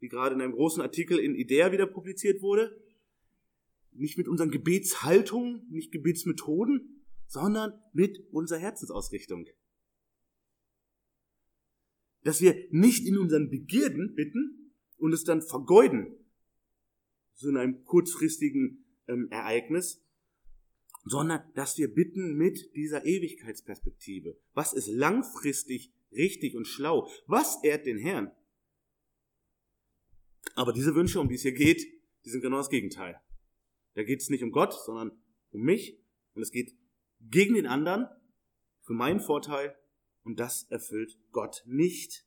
[0.00, 2.76] die gerade in einem großen Artikel in Idea wieder publiziert wurde.
[3.92, 9.46] Nicht mit unseren Gebetshaltungen, nicht Gebetsmethoden, sondern mit unserer Herzensausrichtung.
[12.24, 16.14] Dass wir nicht in unseren Begierden bitten und es dann vergeuden,
[17.34, 20.02] so in einem kurzfristigen ähm, Ereignis,
[21.04, 24.36] sondern dass wir bitten mit dieser Ewigkeitsperspektive.
[24.54, 27.08] Was ist langfristig richtig und schlau?
[27.26, 28.30] Was ehrt den Herrn?
[30.54, 31.86] Aber diese Wünsche, um die es hier geht,
[32.24, 33.20] die sind genau das Gegenteil.
[33.94, 35.12] Da geht es nicht um Gott, sondern
[35.50, 35.98] um mich
[36.34, 36.76] und es geht
[37.20, 38.08] gegen den anderen,
[38.82, 39.76] für meinen Vorteil
[40.24, 42.26] und das erfüllt Gott nicht.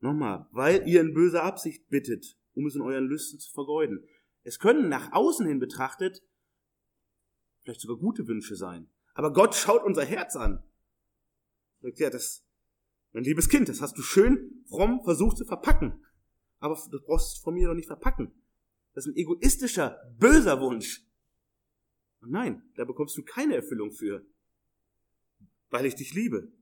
[0.00, 4.04] Nochmal, weil ihr in böser Absicht bittet, um es in euren Lüsten zu vergeuden.
[4.44, 6.22] Es können nach außen hin betrachtet
[7.62, 8.88] vielleicht sogar gute Wünsche sein.
[9.14, 10.62] Aber Gott schaut unser Herz an.
[11.80, 12.44] Sagt, ja, das,
[13.12, 16.04] mein liebes Kind, das hast du schön fromm versucht zu verpacken.
[16.58, 18.32] Aber du brauchst es von mir doch nicht verpacken.
[18.94, 21.04] Das ist ein egoistischer, böser Wunsch.
[22.20, 24.24] Und nein, da bekommst du keine Erfüllung für,
[25.70, 26.52] weil ich dich liebe.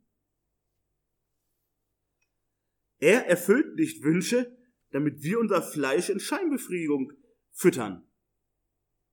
[2.98, 4.56] Er erfüllt nicht Wünsche,
[4.90, 7.12] damit wir unser Fleisch in Scheinbefriedigung
[7.52, 8.06] füttern.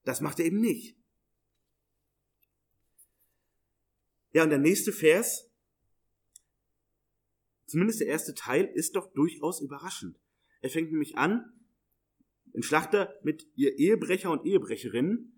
[0.04, 0.98] Das macht er eben nicht.
[4.34, 5.50] Ja, und der nächste Vers,
[7.66, 10.20] zumindest der erste Teil, ist doch durchaus überraschend.
[10.62, 11.54] Er fängt nämlich an,
[12.54, 15.34] in Schlachter mit ihr Ehebrecher und Ehebrecherinnen.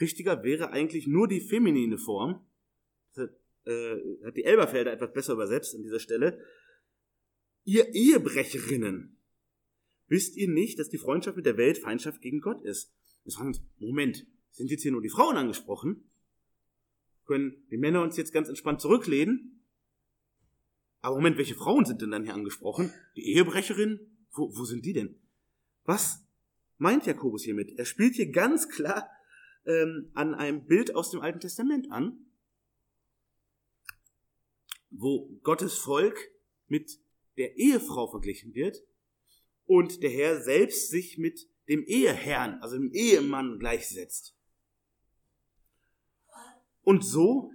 [0.00, 2.46] Richtiger wäre eigentlich nur die feminine Form.
[3.14, 3.36] Das hat,
[3.66, 6.44] äh, hat die Elberfelder etwas besser übersetzt an dieser Stelle.
[7.64, 9.18] Ihr Ehebrecherinnen.
[10.08, 12.92] Wisst ihr nicht, dass die Freundschaft mit der Welt Feindschaft gegen Gott ist?
[13.24, 16.10] Das heißt, Moment, sind jetzt hier nur die Frauen angesprochen?
[17.24, 19.64] Können die Männer uns jetzt ganz entspannt zurücklehnen?
[21.00, 22.92] Aber Moment, welche Frauen sind denn dann hier angesprochen?
[23.16, 24.00] Die Ehebrecherin?
[24.30, 25.20] Wo, wo sind die denn?
[25.84, 26.24] Was
[26.78, 27.78] meint Jakobus hiermit?
[27.78, 29.10] Er spielt hier ganz klar
[29.66, 32.26] ähm, an einem Bild aus dem Alten Testament an,
[34.90, 36.16] wo Gottes Volk
[36.68, 36.98] mit
[37.36, 38.82] der Ehefrau verglichen wird
[39.64, 44.36] und der Herr selbst sich mit dem Eheherrn, also dem Ehemann gleichsetzt.
[46.82, 47.52] Und so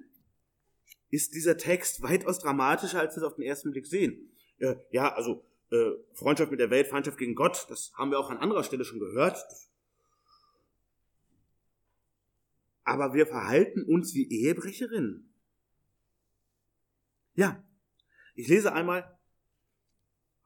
[1.09, 4.29] ist dieser Text weitaus dramatischer, als wir es auf den ersten Blick sehen.
[4.59, 8.29] Äh, ja, also äh, Freundschaft mit der Welt, Feindschaft gegen Gott, das haben wir auch
[8.29, 9.37] an anderer Stelle schon gehört.
[12.83, 15.29] Aber wir verhalten uns wie Ehebrecherinnen.
[17.35, 17.63] Ja,
[18.33, 19.17] ich lese einmal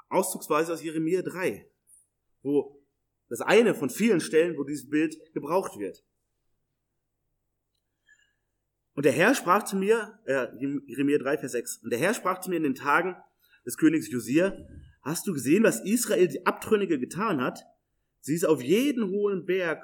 [0.10, 1.70] auszugsweise aus Jeremia 3,
[2.41, 2.82] wo
[3.30, 6.04] das eine von vielen Stellen, wo dieses Bild gebraucht wird.
[8.94, 10.48] Und der Herr sprach zu mir, äh,
[10.86, 13.16] Jeremia 3, Vers 6, und der Herr sprach zu mir in den Tagen
[13.66, 14.58] des Königs Josia,
[15.02, 17.64] hast du gesehen, was Israel die Abtrünnige getan hat?
[18.20, 19.82] Sie ist auf jeden hohen Berg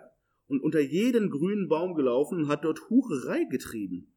[0.47, 4.13] und unter jeden grünen Baum gelaufen und hat dort Hucherei getrieben.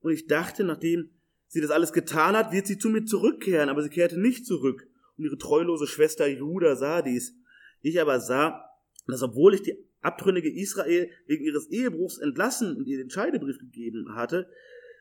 [0.00, 1.10] Und ich dachte, nachdem
[1.46, 4.88] sie das alles getan hat, wird sie zu mir zurückkehren, aber sie kehrte nicht zurück.
[5.16, 7.34] Und ihre treulose Schwester Judah sah dies.
[7.80, 8.64] Ich aber sah,
[9.06, 14.14] dass obwohl ich die abtrünnige Israel wegen ihres Ehebruchs entlassen und ihr den Scheidebrief gegeben
[14.14, 14.48] hatte,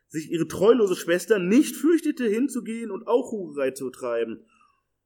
[0.08, 4.46] sich ihre treulose Schwester nicht fürchtete, hinzugehen und auch Hurerei zu treiben.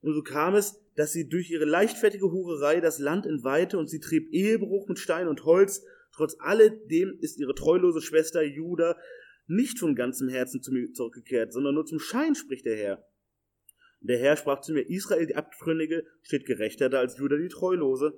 [0.01, 3.99] Und so kam es, dass sie durch ihre leichtfertige Hurerei das Land entweihte und sie
[3.99, 5.83] trieb Ehebruch mit Stein und Holz.
[6.13, 8.97] Trotz alledem ist ihre treulose Schwester Judah
[9.47, 13.05] nicht von ganzem Herzen zu mir zurückgekehrt, sondern nur zum Schein, spricht der Herr.
[14.01, 17.49] Und der Herr sprach zu mir, Israel, die Abtrünnige, steht gerechter da als Judah, die
[17.49, 18.17] Treulose.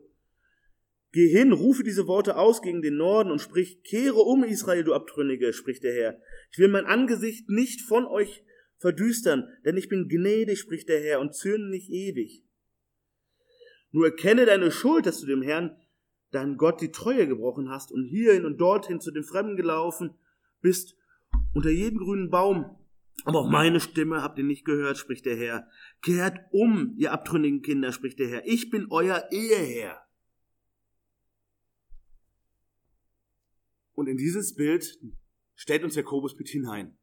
[1.14, 4.94] Geh hin, rufe diese Worte aus gegen den Norden und sprich, kehre um, Israel, du
[4.94, 6.22] Abtrünnige, spricht der Herr.
[6.52, 8.44] Ich will mein Angesicht nicht von euch
[8.78, 12.46] verdüstern, denn ich bin gnädig, spricht der Herr, und zürne nicht ewig.
[13.92, 15.76] Nur erkenne deine Schuld, dass du dem Herrn,
[16.32, 20.16] deinem Gott, die Treue gebrochen hast und hierhin und dorthin zu den Fremden gelaufen
[20.62, 20.96] bist,
[21.54, 22.78] unter jeden grünen Baum.
[23.26, 25.68] Aber auch meine Stimme habt ihr nicht gehört, spricht der Herr.
[26.02, 28.48] Kehrt um, ihr abtrünnigen Kinder, spricht der Herr.
[28.48, 30.02] Ich bin euer Eheherr.
[33.94, 35.00] Und in dieses Bild
[35.56, 36.98] stellt uns Jakobus mit hinein.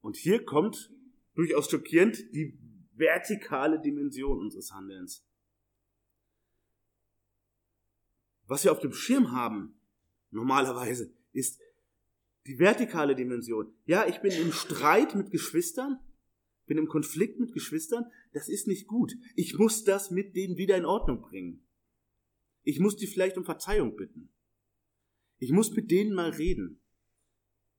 [0.00, 0.90] Und hier kommt
[1.34, 2.58] durchaus schockierend die
[2.94, 5.24] vertikale Dimension unseres Handelns.
[8.46, 9.80] Was wir auf dem Schirm haben,
[10.30, 11.60] normalerweise, ist
[12.46, 13.72] die vertikale Dimension.
[13.84, 15.98] Ja, ich bin im Streit mit Geschwistern,
[16.66, 19.12] bin im Konflikt mit Geschwistern, das ist nicht gut.
[19.36, 21.66] Ich muss das mit denen wieder in Ordnung bringen.
[22.62, 24.32] Ich muss die vielleicht um Verzeihung bitten.
[25.40, 26.80] Ich muss mit denen mal reden.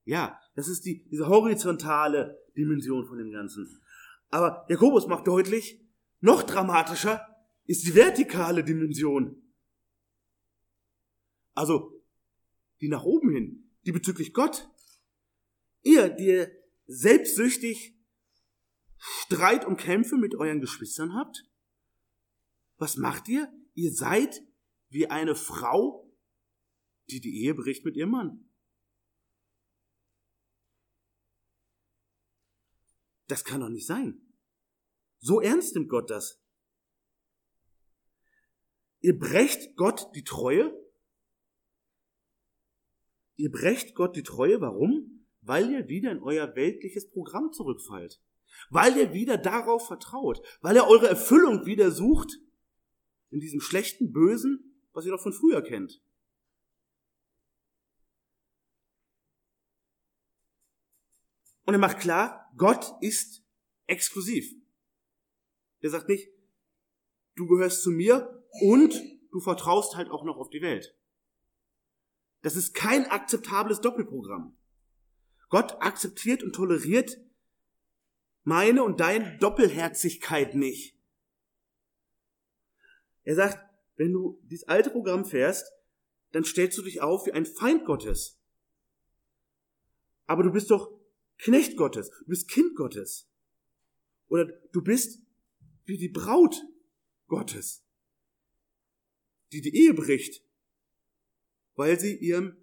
[0.04, 3.82] Ja, das ist die, diese horizontale Dimension von dem Ganzen.
[4.30, 5.80] Aber Jakobus macht deutlich,
[6.20, 7.26] noch dramatischer
[7.66, 9.42] ist die vertikale Dimension.
[11.54, 12.04] Also,
[12.82, 14.70] die nach oben hin, die bezüglich Gott.
[15.84, 16.52] Ihr, die ihr
[16.88, 17.96] selbstsüchtig
[18.98, 21.46] Streit und Kämpfe mit euren Geschwistern habt,
[22.78, 23.50] was macht ihr?
[23.74, 24.44] ihr seid
[24.90, 26.11] wie eine Frau,
[27.12, 28.46] die die Ehe bricht mit ihrem Mann.
[33.28, 34.22] Das kann doch nicht sein.
[35.20, 36.42] So ernst nimmt Gott das.
[39.00, 40.78] Ihr brecht Gott die Treue.
[43.36, 44.62] Ihr brecht Gott die Treue.
[44.62, 45.26] Warum?
[45.42, 48.22] Weil ihr wieder in euer weltliches Programm zurückfallt.
[48.70, 50.42] Weil ihr wieder darauf vertraut.
[50.62, 52.38] Weil ihr eure Erfüllung wieder sucht
[53.30, 56.02] in diesem schlechten, bösen, was ihr noch von früher kennt.
[61.72, 63.46] Und er macht klar, Gott ist
[63.88, 64.54] exklusiv.
[65.82, 66.28] Der sagt nicht,
[67.36, 68.94] du gehörst zu mir und
[69.32, 70.94] du vertraust halt auch noch auf die Welt.
[72.42, 74.58] Das ist kein akzeptables Doppelprogramm.
[75.48, 77.18] Gott akzeptiert und toleriert
[78.44, 81.00] meine und deine Doppelherzigkeit nicht.
[83.24, 83.60] Er sagt,
[83.96, 85.72] wenn du dieses alte Programm fährst,
[86.34, 88.42] dann stellst du dich auf wie ein Feind Gottes.
[90.26, 91.00] Aber du bist doch
[91.42, 93.28] Knecht Gottes, du bist Kind Gottes.
[94.28, 95.22] Oder du bist
[95.86, 96.56] wie die Braut
[97.28, 97.84] Gottes,
[99.52, 100.44] die die Ehe bricht,
[101.76, 102.58] weil sie ihrem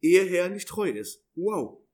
[0.00, 1.24] Eheherr nicht treu ist.
[1.34, 1.84] Wow.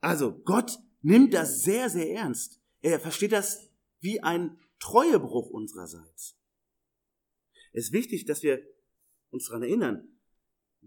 [0.00, 2.60] Also Gott nimmt das sehr, sehr ernst.
[2.80, 3.68] Er versteht das
[4.00, 6.36] wie ein Treuebruch unsererseits.
[7.72, 8.66] Es ist wichtig, dass wir
[9.30, 10.17] uns daran erinnern,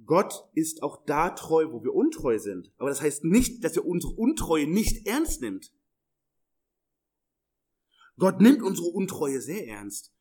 [0.06, 2.72] Gott ist auch da treu, wo wir untreu sind.
[2.78, 5.72] Aber das heißt nicht, dass er unsere Untreue nicht ernst nimmt.
[8.18, 10.14] Gott nimmt unsere Untreue sehr ernst.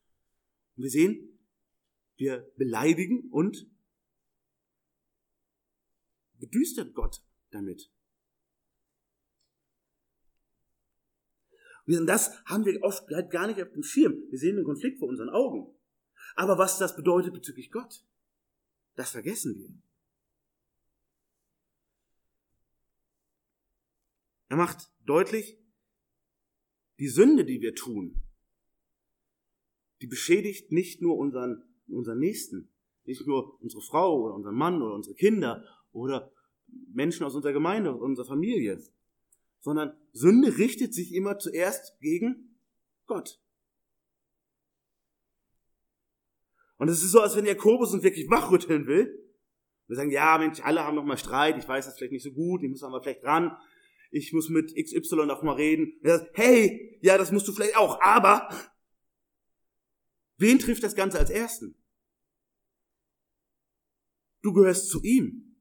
[0.77, 1.39] Und wir sehen,
[2.17, 3.67] wir beleidigen und
[6.35, 7.91] bedüstern Gott damit.
[11.87, 14.15] Und das haben wir oft gar nicht auf dem Schirm.
[14.31, 15.75] Wir sehen den Konflikt vor unseren Augen.
[16.37, 18.05] Aber was das bedeutet bezüglich Gott,
[19.01, 19.73] das vergessen wir.
[24.49, 25.59] Er macht deutlich,
[26.99, 28.23] die Sünde, die wir tun,
[30.03, 32.69] die beschädigt nicht nur unseren, unseren Nächsten,
[33.05, 36.31] nicht nur unsere Frau oder unseren Mann oder unsere Kinder oder
[36.93, 38.83] Menschen aus unserer Gemeinde, aus unserer Familie,
[39.61, 42.59] sondern Sünde richtet sich immer zuerst gegen
[43.07, 43.41] Gott.
[46.81, 49.15] Und es ist so, als wenn Jakobus uns wirklich wachrütteln will.
[49.87, 52.33] Wir sagen, ja, Mensch, alle haben noch mal Streit, ich weiß das vielleicht nicht so
[52.33, 53.55] gut, ich muss aber vielleicht dran,
[54.11, 55.93] ich muss mit XY noch mal reden.
[56.03, 58.49] Er sagt, hey, ja, das musst du vielleicht auch, aber
[60.39, 61.75] wen trifft das Ganze als Ersten?
[64.41, 65.59] Du gehörst zu ihm.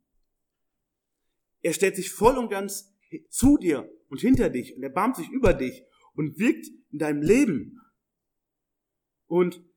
[1.59, 2.95] Er stellt sich voll und ganz
[3.27, 7.21] zu dir und hinter dich und er barmt sich über dich und wirkt in deinem
[7.21, 7.81] Leben.
[9.25, 9.68] Und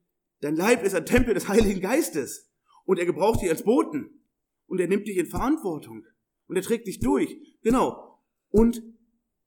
[0.42, 2.50] Dein Leib ist ein Tempel des Heiligen Geistes.
[2.84, 4.26] Und er gebraucht dich als Boten.
[4.66, 6.04] Und er nimmt dich in Verantwortung.
[6.48, 7.36] Und er trägt dich durch.
[7.62, 8.20] Genau.
[8.50, 8.82] Und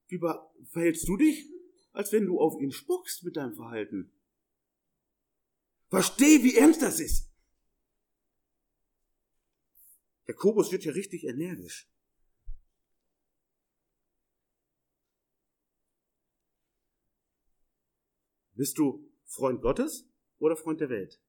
[0.07, 0.21] wie
[0.71, 1.51] verhältst du dich?
[1.91, 4.13] Als wenn du auf ihn spuckst mit deinem Verhalten.
[5.89, 7.29] Versteh, wie ernst das ist.
[10.27, 11.89] Jakobus wird ja richtig energisch.
[18.53, 20.07] Bist du Freund Gottes?
[20.39, 21.21] Oder Freund der Welt.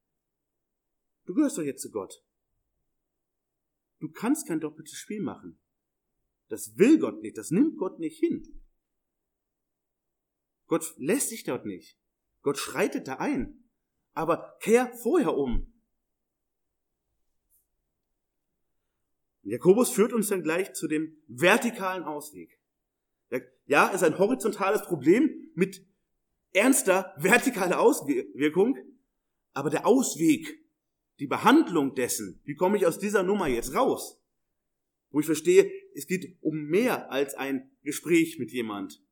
[1.24, 2.22] Du gehörst doch jetzt zu Gott.
[3.98, 5.58] Du kannst kein doppeltes Spiel machen.
[6.48, 8.62] Das will Gott nicht, das nimmt Gott nicht hin.
[10.66, 11.98] Gott lässt sich dort nicht.
[12.42, 13.64] Gott schreitet da ein.
[14.12, 15.72] Aber kehr vorher um.
[19.42, 22.60] Jakobus führt uns dann gleich zu dem vertikalen Ausweg.
[23.66, 25.84] Ja, ist ein horizontales Problem mit
[26.52, 28.76] ernster vertikaler Auswirkung,
[29.56, 30.62] aber der Ausweg,
[31.18, 34.22] die Behandlung dessen, wie komme ich aus dieser Nummer jetzt raus?
[35.08, 39.02] Wo ich verstehe, es geht um mehr als ein Gespräch mit jemand.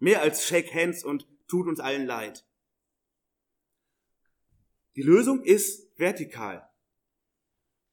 [0.00, 2.44] Mehr als Shake Hands und tut uns allen leid.
[4.96, 6.68] Die Lösung ist vertikal.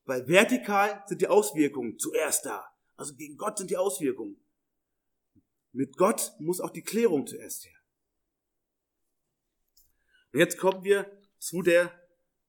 [0.06, 2.66] Weil vertikal sind die Auswirkungen zuerst da.
[2.96, 4.44] Also gegen Gott sind die Auswirkungen.
[5.74, 7.80] Mit Gott muss auch die Klärung zuerst her.
[10.32, 11.17] Und jetzt kommen wir
[11.48, 11.98] zu der,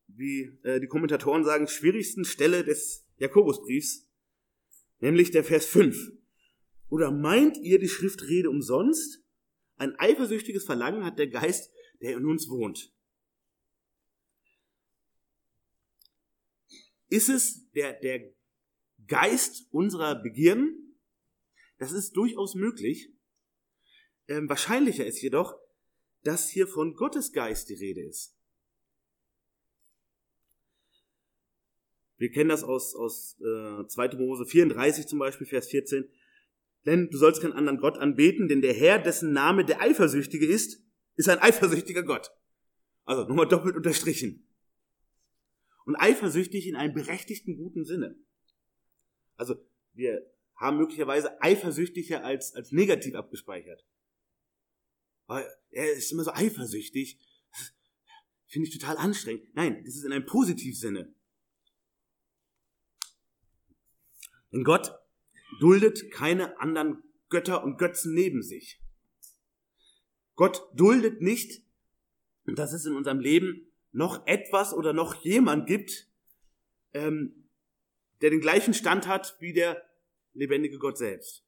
[0.08, 4.10] wie äh, die Kommentatoren sagen, schwierigsten Stelle des Jakobusbriefs,
[4.98, 6.12] nämlich der Vers 5.
[6.88, 9.22] Oder meint ihr die Schriftrede umsonst?
[9.76, 11.70] Ein eifersüchtiges Verlangen hat der Geist,
[12.00, 12.92] der in uns wohnt.
[17.08, 18.34] Ist es der, der
[19.06, 20.98] Geist unserer Begierden?
[21.78, 23.12] Das ist durchaus möglich.
[24.26, 25.54] Ähm, wahrscheinlicher ist jedoch,
[26.24, 28.37] dass hier von Gottes Geist die Rede ist.
[32.18, 34.16] Wir kennen das aus, aus äh, 2.
[34.16, 36.08] Mose 34 zum Beispiel, Vers 14.
[36.84, 40.82] Denn du sollst keinen anderen Gott anbeten, denn der Herr, dessen Name der Eifersüchtige ist,
[41.16, 42.30] ist ein eifersüchtiger Gott.
[43.04, 44.46] Also nochmal doppelt unterstrichen.
[45.84, 48.16] Und eifersüchtig in einem berechtigten guten Sinne.
[49.36, 49.56] Also
[49.92, 53.84] wir haben möglicherweise eifersüchtiger als, als negativ abgespeichert.
[55.26, 57.20] Weil er ist immer so eifersüchtig.
[58.46, 59.44] Finde ich total anstrengend.
[59.54, 61.14] Nein, das ist in einem Positivsinne.
[64.52, 64.92] Denn Gott
[65.60, 68.80] duldet keine anderen Götter und Götzen neben sich.
[70.34, 71.62] Gott duldet nicht,
[72.46, 76.08] dass es in unserem Leben noch etwas oder noch jemand gibt,
[76.92, 77.48] ähm,
[78.20, 79.82] der den gleichen Stand hat wie der
[80.32, 81.44] lebendige Gott selbst.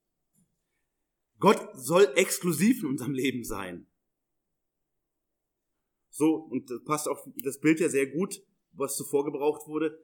[1.38, 3.86] Gott soll exklusiv in unserem Leben sein.
[6.10, 8.42] So, und das passt auch das Bild ja sehr gut,
[8.72, 9.98] was zuvor gebraucht wurde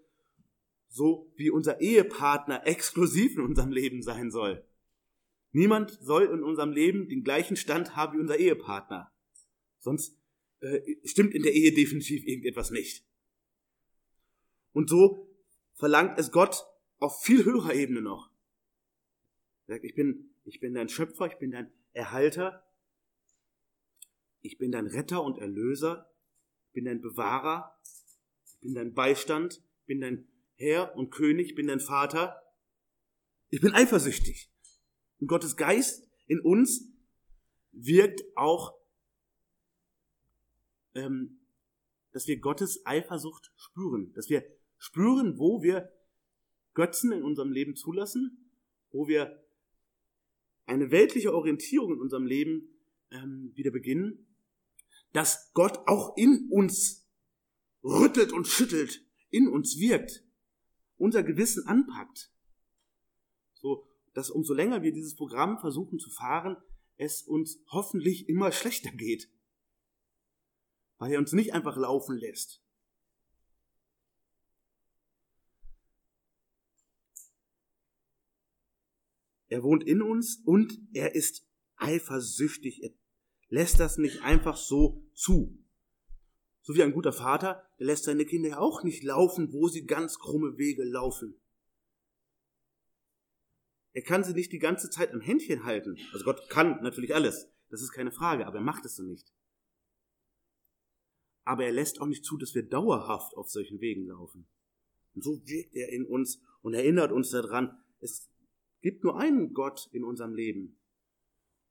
[0.96, 4.64] so wie unser Ehepartner exklusiv in unserem Leben sein soll.
[5.52, 9.12] Niemand soll in unserem Leben den gleichen Stand haben wie unser Ehepartner.
[9.78, 10.18] Sonst
[10.60, 13.04] äh, stimmt in der Ehe definitiv irgendetwas nicht.
[14.72, 15.30] Und so
[15.74, 16.64] verlangt es Gott
[16.98, 18.30] auf viel höherer Ebene noch.
[19.82, 22.66] Ich bin, ich bin dein Schöpfer, ich bin dein Erhalter,
[24.40, 26.10] ich bin dein Retter und Erlöser,
[26.68, 27.78] ich bin dein Bewahrer,
[28.46, 30.26] ich bin dein Beistand, ich bin dein
[30.56, 32.42] Herr und König, bin dein Vater.
[33.50, 34.50] Ich bin eifersüchtig.
[35.20, 36.92] Und Gottes Geist in uns
[37.72, 38.74] wirkt auch,
[40.94, 41.40] ähm,
[42.12, 44.44] dass wir Gottes Eifersucht spüren, dass wir
[44.78, 45.92] spüren, wo wir
[46.72, 48.50] Götzen in unserem Leben zulassen,
[48.90, 49.44] wo wir
[50.64, 52.68] eine weltliche Orientierung in unserem Leben
[53.10, 54.26] ähm, wieder beginnen,
[55.12, 57.06] dass Gott auch in uns
[57.84, 60.25] rüttelt und schüttelt, in uns wirkt
[60.98, 62.32] unser Gewissen anpackt.
[63.54, 66.56] So, dass umso länger wir dieses Programm versuchen zu fahren,
[66.96, 69.30] es uns hoffentlich immer schlechter geht.
[70.98, 72.62] Weil er uns nicht einfach laufen lässt.
[79.48, 82.82] Er wohnt in uns und er ist eifersüchtig.
[82.82, 82.90] Er
[83.48, 85.65] lässt das nicht einfach so zu.
[86.66, 89.86] So wie ein guter Vater, der lässt seine Kinder ja auch nicht laufen, wo sie
[89.86, 91.40] ganz krumme Wege laufen.
[93.92, 95.96] Er kann sie nicht die ganze Zeit am Händchen halten.
[96.12, 99.32] Also Gott kann natürlich alles, das ist keine Frage, aber er macht es so nicht.
[101.44, 104.48] Aber er lässt auch nicht zu, dass wir dauerhaft auf solchen Wegen laufen.
[105.14, 108.28] Und so wirkt er in uns und erinnert uns daran, es
[108.82, 110.80] gibt nur einen Gott in unserem Leben.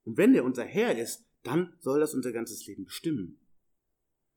[0.05, 3.44] Und wenn er unser Herr ist, dann soll das unser ganzes Leben bestimmen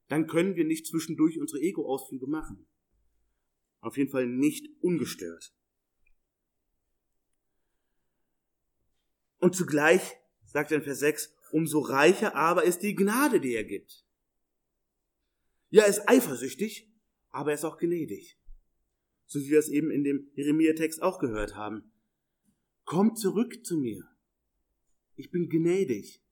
[0.09, 2.67] dann können wir nicht zwischendurch unsere Ego-Ausflüge machen.
[3.79, 5.53] Auf jeden Fall nicht ungestört.
[9.37, 13.63] Und zugleich, sagt er in Vers 6, umso reicher aber ist die Gnade, die er
[13.63, 14.05] gibt.
[15.69, 16.91] Ja, er ist eifersüchtig,
[17.29, 18.37] aber er ist auch gnädig.
[19.27, 21.91] So wie wir es eben in dem Jeremia-Text auch gehört haben.
[22.83, 24.03] Kommt zurück zu mir.
[25.15, 26.23] Ich bin gnädig.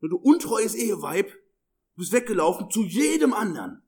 [0.00, 1.32] Nur du untreues Eheweib,
[1.94, 3.82] Du bist weggelaufen zu jedem anderen.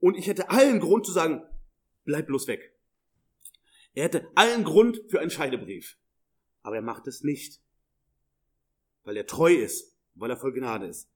[0.00, 1.42] Und ich hätte allen Grund zu sagen,
[2.04, 2.74] bleib bloß weg.
[3.94, 5.96] Er hätte allen Grund für einen Scheidebrief.
[6.62, 7.60] Aber er macht es nicht.
[9.04, 11.08] Weil er treu ist, weil er voll Gnade ist.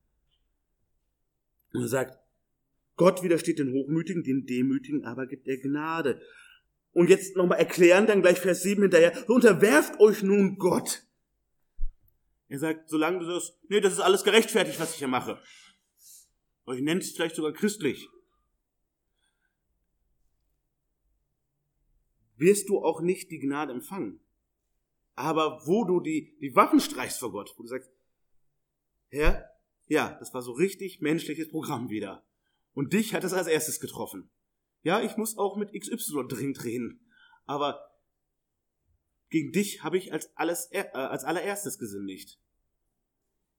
[1.72, 2.18] Und er sagt,
[2.96, 6.20] Gott widersteht den Hochmütigen, den Demütigen aber gibt er Gnade.
[6.92, 11.05] Und jetzt nochmal erklären, dann gleich Vers 7 hinterher, unterwerft euch nun Gott.
[12.49, 15.40] Er sagt, solange du das, nee, das ist alles gerechtfertigt, was ich hier mache.
[16.64, 18.09] Oder ich nenne es vielleicht sogar christlich.
[22.36, 24.20] Wirst du auch nicht die Gnade empfangen.
[25.14, 27.90] Aber wo du die, die Waffen streichst vor Gott, wo du sagst,
[29.09, 29.49] Herr,
[29.86, 32.24] ja, das war so richtig menschliches Programm wieder.
[32.74, 34.30] Und dich hat es als erstes getroffen.
[34.82, 37.01] Ja, ich muss auch mit XY dringend reden.
[37.47, 37.80] Aber
[39.28, 42.38] gegen dich habe ich als, alles, äh, als allererstes gesündigt.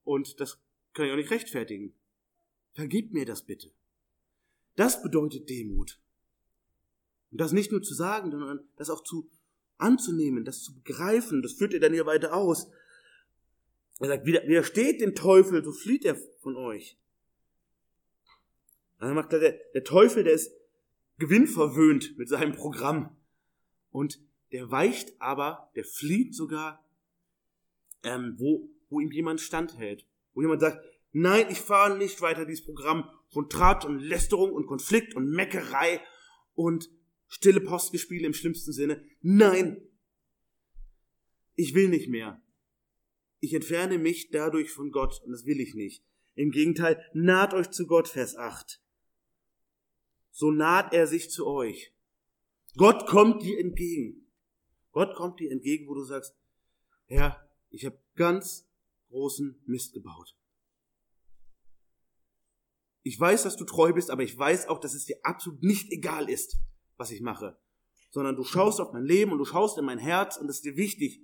[0.04, 0.60] Und das
[0.94, 1.94] kann ich auch nicht rechtfertigen.
[2.74, 3.72] Vergib mir das bitte.
[4.76, 6.00] Das bedeutet Demut.
[7.32, 9.30] Und das nicht nur zu sagen, sondern das auch zu
[9.78, 11.42] anzunehmen, das zu begreifen.
[11.42, 12.70] Das führt ihr dann hier weiter aus.
[14.00, 16.98] Er sagt, widersteht dem Teufel, so flieht er von euch.
[19.00, 20.52] Dann macht er, der, der Teufel, der ist
[21.18, 23.16] gewinnverwöhnt mit seinem Programm.
[23.92, 24.20] Und
[24.52, 26.86] der weicht aber, der flieht sogar,
[28.04, 32.64] ähm, wo, wo ihm jemand standhält, Wo jemand sagt, nein, ich fahre nicht weiter dieses
[32.64, 36.02] Programm von Tratsch und Lästerung und Konflikt und Meckerei
[36.54, 36.90] und
[37.28, 39.04] stille Postgespiele im schlimmsten Sinne.
[39.22, 39.82] Nein,
[41.56, 42.42] ich will nicht mehr.
[43.40, 46.04] Ich entferne mich dadurch von Gott und das will ich nicht.
[46.36, 48.80] Im Gegenteil, naht euch zu Gott, Vers 8.
[50.32, 51.94] So naht er sich zu euch.
[52.76, 54.27] Gott kommt dir entgegen.
[54.98, 56.36] Gott kommt dir entgegen, wo du sagst,
[57.06, 58.68] Herr, ich habe ganz
[59.10, 60.36] großen Mist gebaut.
[63.04, 65.92] Ich weiß, dass du treu bist, aber ich weiß auch, dass es dir absolut nicht
[65.92, 66.58] egal ist,
[66.96, 67.60] was ich mache.
[68.10, 70.66] Sondern du schaust auf mein Leben und du schaust in mein Herz und es ist
[70.66, 71.22] dir wichtig.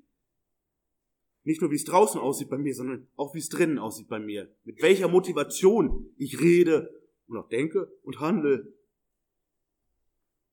[1.42, 4.20] Nicht nur, wie es draußen aussieht bei mir, sondern auch, wie es drinnen aussieht bei
[4.20, 4.56] mir.
[4.66, 6.94] Mit welcher Motivation ich rede
[7.26, 8.72] und auch denke und handle.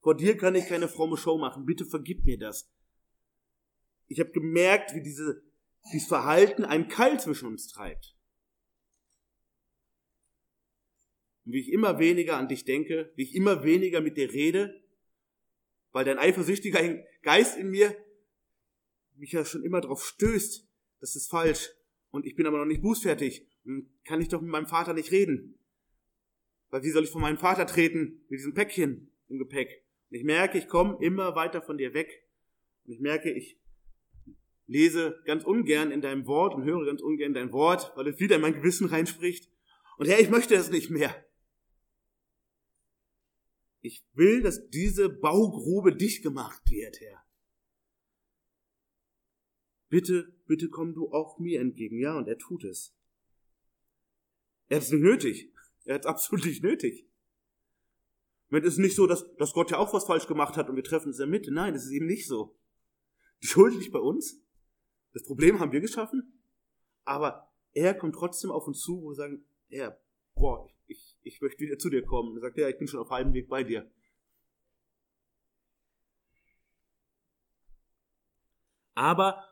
[0.00, 1.66] Vor dir kann ich keine fromme Show machen.
[1.66, 2.70] Bitte vergib mir das.
[4.10, 5.40] Ich habe gemerkt, wie diese,
[5.92, 8.16] dieses Verhalten einen Keil zwischen uns treibt.
[11.44, 14.82] Und wie ich immer weniger an dich denke, wie ich immer weniger mit dir rede,
[15.92, 17.96] weil dein eifersüchtiger Geist in mir
[19.14, 21.70] mich ja schon immer darauf stößt, das ist falsch.
[22.10, 23.46] Und ich bin aber noch nicht bußfertig.
[23.64, 25.56] Und kann ich doch mit meinem Vater nicht reden.
[26.70, 29.84] Weil wie soll ich von meinem Vater treten mit diesem Päckchen im Gepäck?
[30.10, 32.26] Und ich merke, ich komme immer weiter von dir weg.
[32.84, 33.59] Und ich merke, ich
[34.70, 38.36] lese ganz ungern in deinem Wort und höre ganz ungern dein Wort, weil es wieder
[38.36, 39.50] in mein Gewissen reinspricht.
[39.98, 41.14] Und Herr, ich möchte es nicht mehr.
[43.80, 47.24] Ich will, dass diese Baugrube dicht gemacht wird, Herr.
[49.88, 51.98] Bitte, bitte komm du auch mir entgegen.
[51.98, 52.94] Ja, und er tut es.
[54.68, 55.52] Er hat es nicht nötig.
[55.84, 57.08] Er hat es absolut nicht nötig.
[58.50, 60.84] Es ist nicht so, dass, dass Gott ja auch was falsch gemacht hat und wir
[60.84, 61.52] treffen uns in der Mitte.
[61.52, 62.56] Nein, das ist eben nicht so.
[63.42, 64.40] Die Schuld liegt bei uns.
[65.12, 66.40] Das Problem haben wir geschaffen.
[67.04, 69.96] Aber er kommt trotzdem auf uns zu, wo wir sagen, ja,
[70.34, 72.36] boah, ich, ich möchte wieder zu dir kommen.
[72.36, 73.90] Er sagt, ja, ich bin schon auf halbem Weg bei dir.
[78.94, 79.48] Aber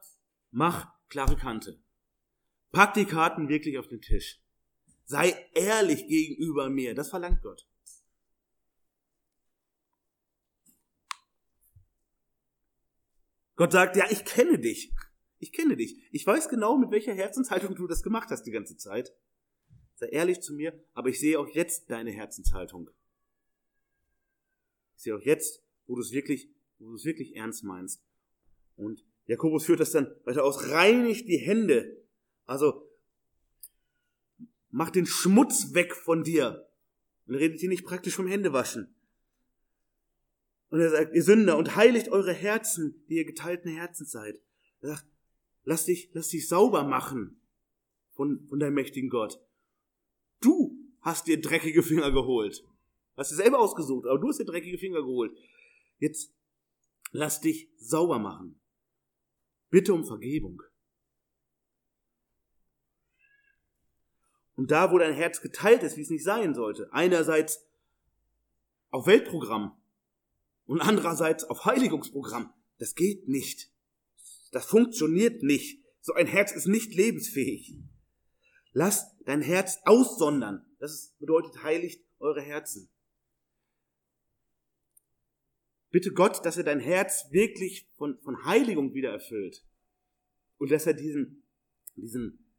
[0.51, 1.81] mach klare Kante.
[2.71, 4.43] Pack die Karten wirklich auf den Tisch.
[5.05, 6.95] Sei ehrlich gegenüber mir.
[6.95, 7.67] Das verlangt Gott.
[13.57, 14.93] Gott sagt, ja, ich kenne dich.
[15.39, 16.01] Ich kenne dich.
[16.11, 19.14] Ich weiß genau, mit welcher Herzenshaltung du das gemacht hast die ganze Zeit.
[19.95, 22.91] Sei ehrlich zu mir, aber ich sehe auch jetzt deine Herzenshaltung.
[24.97, 28.03] Ich sehe auch jetzt, wo du es wirklich, wo du es wirklich ernst meinst.
[28.76, 30.70] Und Jakobus führt das dann weiter aus.
[30.70, 32.01] Reinigt die Hände.
[32.47, 32.89] Also,
[34.70, 36.68] mach den Schmutz weg von dir.
[37.26, 38.95] Und redet hier nicht praktisch vom Händewaschen.
[40.70, 44.41] Und er sagt, ihr Sünder, und heiligt eure Herzen, die ihr geteilten Herzen seid.
[44.80, 45.07] Er sagt,
[45.69, 47.39] lass dich, lass dich sauber machen
[48.12, 49.39] von, von deinem mächtigen Gott.
[50.41, 52.64] Du hast dir dreckige Finger geholt.
[53.16, 55.37] Hast du selber ausgesucht, aber du hast dir dreckige Finger geholt.
[55.99, 56.33] Jetzt
[57.11, 58.59] lass dich sauber machen.
[59.69, 60.62] Bitte um Vergebung.
[64.57, 67.69] Und da, wo dein Herz geteilt ist, wie es nicht sein sollte, einerseits
[68.91, 69.77] auf Weltprogramm,
[70.64, 72.53] und andererseits auf Heiligungsprogramm.
[72.79, 73.73] Das geht nicht.
[74.51, 75.83] Das funktioniert nicht.
[76.01, 77.77] So ein Herz ist nicht lebensfähig.
[78.73, 80.65] Lasst dein Herz aussondern.
[80.79, 82.89] Das bedeutet, heiligt eure Herzen.
[85.91, 89.65] Bitte Gott, dass er dein Herz wirklich von, von Heiligung wieder erfüllt.
[90.59, 91.45] Und dass er diesen,
[91.97, 92.53] diesen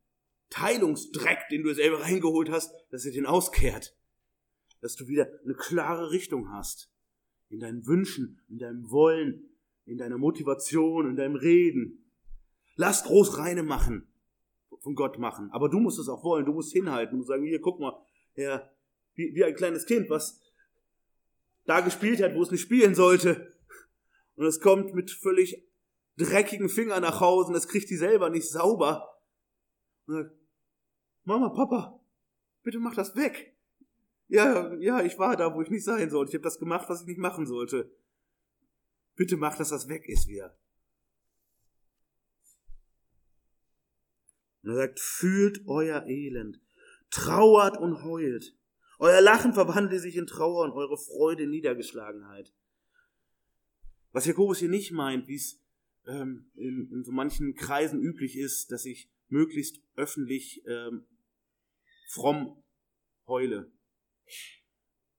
[0.50, 3.96] Teilungsdreck, den du selber reingeholt hast, dass er den auskehrt.
[4.82, 6.92] Dass du wieder eine klare Richtung hast
[7.50, 9.49] in deinen Wünschen, in deinem Wollen,
[9.90, 12.06] in deiner Motivation, in deinem Reden.
[12.76, 14.08] Lass groß reine machen,
[14.80, 15.50] von Gott machen.
[15.52, 18.00] Aber du musst es auch wollen, du musst hinhalten, du musst sagen, hier, guck mal,
[18.34, 18.72] Herr,
[19.16, 20.42] wie, wie ein kleines Kind, was
[21.66, 23.54] da gespielt hat, wo es nicht spielen sollte.
[24.36, 25.68] Und es kommt mit völlig
[26.18, 29.20] dreckigen Fingern nach Hause und das kriegt die selber nicht sauber.
[30.06, 30.36] Und sagt,
[31.24, 32.00] Mama, Papa,
[32.64, 33.56] bitte mach das weg.
[34.28, 36.30] Ja, ja, ich war da, wo ich nicht sein sollte.
[36.30, 37.92] Ich habe das gemacht, was ich nicht machen sollte.
[39.20, 40.58] Bitte mach, dass das weg ist wieder.
[44.64, 46.62] Und er sagt, fühlt euer Elend,
[47.10, 48.58] trauert und heult.
[48.98, 52.54] Euer Lachen verwandelt sich in Trauer und eure Freude in Niedergeschlagenheit.
[54.14, 55.62] Was Jakobus hier nicht meint, wie es
[56.08, 61.06] ähm, in, in so manchen Kreisen üblich ist, dass ich möglichst öffentlich ähm,
[62.08, 62.64] fromm
[63.28, 63.70] heule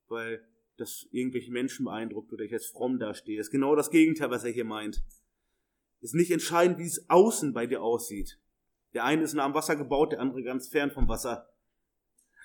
[0.07, 0.50] weil
[0.81, 3.37] das irgendwelche Menschen beeindruckt oder ich jetzt fromm dastehe.
[3.37, 5.05] Das ist genau das Gegenteil, was er hier meint.
[6.01, 8.41] Ist nicht entscheidend, wie es außen bei dir aussieht.
[8.95, 11.49] Der eine ist nah am Wasser gebaut, der andere ganz fern vom Wasser.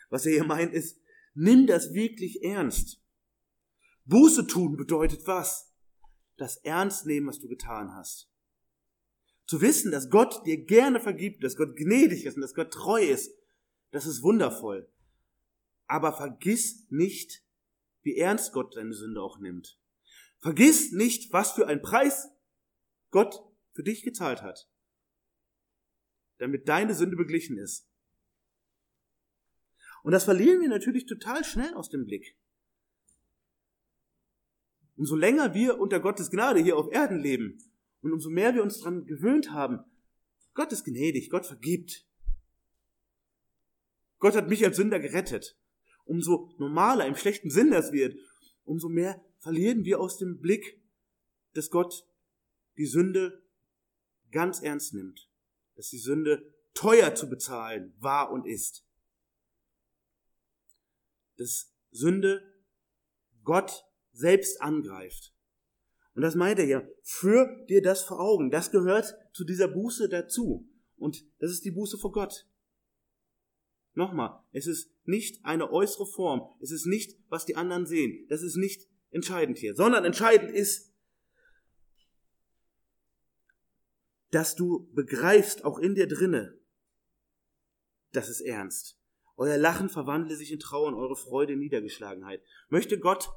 [0.10, 1.02] Was er hier meint ist,
[1.34, 3.02] nimm das wirklich ernst.
[4.06, 5.74] Buße tun bedeutet was?
[6.38, 8.30] Das Ernst nehmen, was du getan hast.
[9.48, 13.02] Zu wissen, dass Gott dir gerne vergibt, dass Gott gnädig ist und dass Gott treu
[13.02, 13.34] ist,
[13.92, 14.92] das ist wundervoll.
[15.88, 17.45] Aber vergiss nicht,
[18.06, 19.80] wie ernst Gott deine Sünde auch nimmt.
[20.40, 22.30] Vergiss nicht, was für ein Preis
[23.10, 23.44] Gott
[23.74, 24.70] für dich gezahlt hat,
[26.38, 27.90] damit deine Sünde beglichen ist.
[30.04, 32.38] Und das verlieren wir natürlich total schnell aus dem Blick.
[34.96, 37.58] Umso länger wir unter Gottes Gnade hier auf Erden leben
[38.02, 39.80] und umso mehr wir uns daran gewöhnt haben,
[40.54, 42.08] Gott ist gnädig, Gott vergibt.
[44.20, 45.58] Gott hat mich als Sünder gerettet.
[46.06, 48.16] Umso normaler, im schlechten Sinn das wird,
[48.64, 50.82] umso mehr verlieren wir aus dem Blick,
[51.54, 52.08] dass Gott
[52.78, 53.44] die Sünde
[54.32, 55.30] ganz ernst nimmt,
[55.76, 58.86] dass die Sünde teuer zu bezahlen war und ist.
[61.38, 62.44] Dass Sünde
[63.44, 65.34] Gott selbst angreift.
[66.16, 66.88] Und das meint er ja.
[67.04, 68.50] Führ dir das vor Augen.
[68.50, 70.68] Das gehört zu dieser Buße dazu.
[70.98, 72.48] Und das ist die Buße vor Gott.
[73.96, 76.48] Nochmal, es ist nicht eine äußere Form.
[76.62, 78.28] Es ist nicht, was die anderen sehen.
[78.30, 79.76] Das ist nicht entscheidend hier.
[79.76, 80.94] Sondern entscheidend ist,
[84.32, 86.58] dass du begreifst, auch in dir drinne,
[88.12, 89.00] das ist ernst.
[89.38, 92.42] Euer Lachen verwandle sich in Trauer und eure Freude in Niedergeschlagenheit.
[92.70, 93.30] Möchte Gott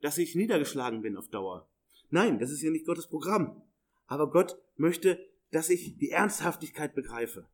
[0.00, 1.68] dass ich niedergeschlagen bin auf Dauer.
[2.10, 3.62] Nein, das ist ja nicht Gottes Programm.
[4.06, 5.18] Aber Gott möchte,
[5.50, 7.48] dass ich die Ernsthaftigkeit begreife.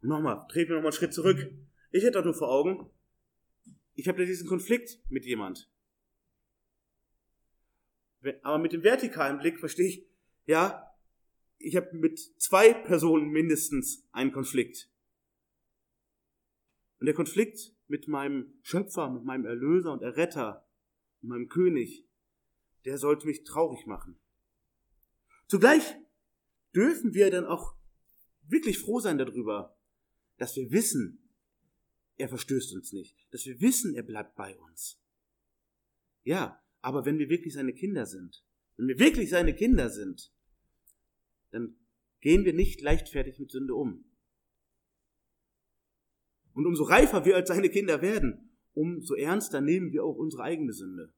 [0.00, 1.50] Nochmal, treten wir nochmal einen Schritt zurück.
[1.90, 2.90] Ich hätte doch nur vor Augen,
[3.94, 5.68] ich habe da diesen Konflikt mit jemand.
[8.42, 10.06] Aber mit dem vertikalen Blick verstehe ich,
[10.46, 10.88] ja,
[11.58, 14.88] ich habe mit zwei Personen mindestens einen Konflikt.
[17.00, 20.68] Und der Konflikt mit meinem Schöpfer, mit meinem Erlöser und Erretter,
[21.20, 22.06] mit meinem König,
[22.84, 24.18] der sollte mich traurig machen.
[25.46, 25.96] Zugleich
[26.74, 27.74] dürfen wir dann auch
[28.42, 29.77] wirklich froh sein darüber,
[30.38, 31.30] dass wir wissen,
[32.16, 35.00] er verstößt uns nicht, dass wir wissen, er bleibt bei uns.
[36.24, 38.44] Ja, aber wenn wir wirklich seine Kinder sind,
[38.76, 40.32] wenn wir wirklich seine Kinder sind,
[41.50, 41.76] dann
[42.20, 44.04] gehen wir nicht leichtfertig mit Sünde um.
[46.54, 50.72] Und umso reifer wir als seine Kinder werden, umso ernster nehmen wir auch unsere eigene
[50.72, 51.14] Sünde.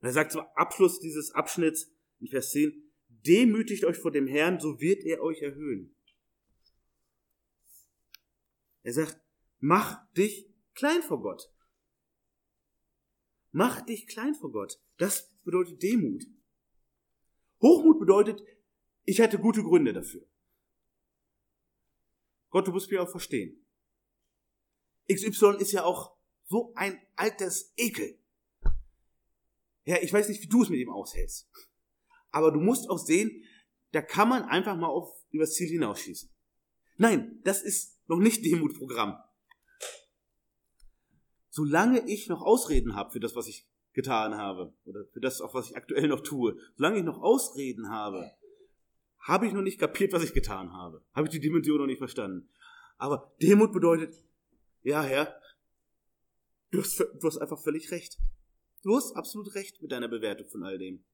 [0.00, 4.60] Und er sagt zum Abschluss dieses Abschnitts in Vers 10, demütigt euch vor dem Herrn,
[4.60, 5.94] so wird er euch erhöhen.
[8.82, 9.20] Er sagt,
[9.58, 11.52] mach dich klein vor Gott.
[13.52, 14.80] Mach dich klein vor Gott.
[14.96, 16.24] Das bedeutet Demut.
[17.60, 18.40] Hochmut bedeutet,
[19.04, 20.26] ich hatte gute Gründe dafür.
[22.50, 23.64] Gott, du musst mich auch verstehen.
[25.12, 28.18] XY ist ja auch so ein altes Ekel.
[29.84, 31.50] Ja, ich weiß nicht, wie du es mit ihm aushältst.
[32.30, 33.44] Aber du musst auch sehen,
[33.92, 36.30] da kann man einfach mal auf übers Ziel hinausschießen.
[36.96, 39.22] Nein, das ist noch nicht Demutprogramm.
[41.48, 45.54] Solange ich noch Ausreden habe für das, was ich getan habe, oder für das, auch
[45.54, 48.30] was ich aktuell noch tue, solange ich noch Ausreden habe,
[49.20, 51.04] habe ich noch nicht kapiert, was ich getan habe.
[51.12, 52.48] Habe ich die Dimension noch nicht verstanden.
[52.98, 54.14] Aber Demut bedeutet,
[54.82, 55.40] ja, Herr,
[56.70, 58.18] du hast, du hast einfach völlig recht.
[58.82, 61.04] Du hast absolut recht mit deiner Bewertung von all dem.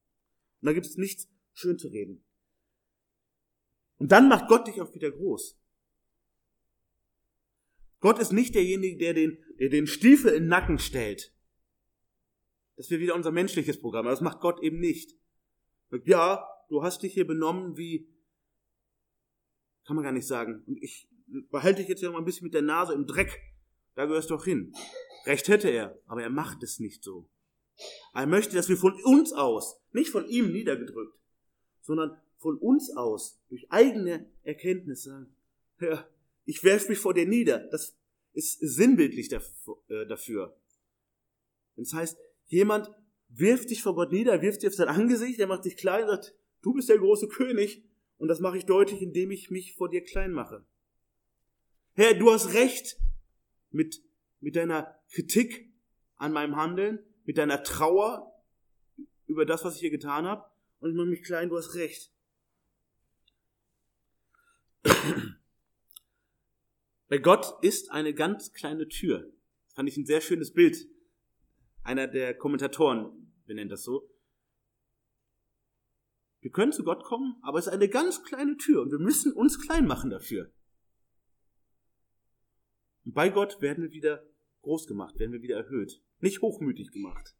[0.61, 2.23] Und da gibt es nichts schön zu reden.
[3.97, 5.59] Und dann macht Gott dich auch wieder groß.
[7.99, 11.33] Gott ist nicht derjenige, der den, der den Stiefel in den Nacken stellt.
[12.75, 14.05] Das wäre wieder unser menschliches Programm.
[14.05, 15.15] Aber das macht Gott eben nicht.
[16.05, 18.07] Ja, du hast dich hier benommen wie,
[19.85, 20.63] kann man gar nicht sagen.
[20.67, 21.09] Und ich
[21.49, 23.41] behalte dich jetzt ja mal ein bisschen mit der Nase im Dreck.
[23.95, 24.73] Da gehörst du doch hin.
[25.25, 27.29] Recht hätte er, aber er macht es nicht so.
[28.13, 31.17] Er möchte, dass wir von uns aus, nicht von ihm niedergedrückt,
[31.81, 35.29] sondern von uns aus, durch eigene Erkenntnisse,
[35.79, 36.07] ja,
[36.47, 37.59] ich werfe mich vor dir nieder.
[37.69, 37.95] Das
[38.33, 40.57] ist sinnbildlich äh, dafür.
[41.75, 42.17] Das heißt,
[42.47, 42.89] jemand
[43.29, 46.09] wirft dich vor Gott nieder, wirft dich auf sein Angesicht, er macht dich klein und
[46.09, 47.83] sagt, Du bist der große König
[48.17, 50.65] und das mache ich deutlich, indem ich mich vor dir klein mache.
[51.93, 52.97] Herr, du hast recht
[53.71, 54.01] mit,
[54.39, 55.71] mit deiner Kritik
[56.17, 58.33] an meinem Handeln, mit deiner Trauer
[59.27, 62.11] über das, was ich hier getan habe und ich mache mich klein, du hast recht.
[67.09, 69.31] Bei Gott ist eine ganz kleine Tür.
[69.65, 70.87] Das fand ich ein sehr schönes Bild.
[71.83, 74.09] Einer der Kommentatoren benennt das so.
[76.41, 79.33] Wir können zu Gott kommen, aber es ist eine ganz kleine Tür und wir müssen
[79.33, 80.51] uns klein machen dafür.
[83.05, 84.25] Und bei Gott werden wir wieder
[84.61, 87.35] groß gemacht, werden wir wieder erhöht, nicht hochmütig gemacht.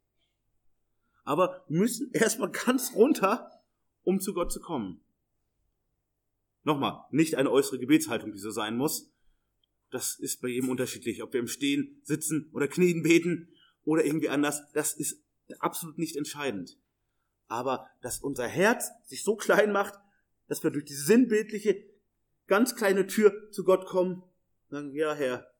[1.24, 3.50] Aber wir müssen erstmal ganz runter,
[4.02, 5.04] um zu Gott zu kommen.
[6.64, 9.12] Nochmal, nicht eine äußere Gebetshaltung, die so sein muss.
[9.90, 13.48] Das ist bei jedem unterschiedlich, ob wir im Stehen, Sitzen oder Knien beten
[13.84, 14.62] oder irgendwie anders.
[14.72, 15.22] Das ist
[15.58, 16.78] absolut nicht entscheidend.
[17.46, 19.94] Aber dass unser Herz sich so klein macht,
[20.46, 21.84] dass wir durch diese sinnbildliche,
[22.46, 24.22] ganz kleine Tür zu Gott kommen,
[24.68, 25.50] sagen, ja Herr,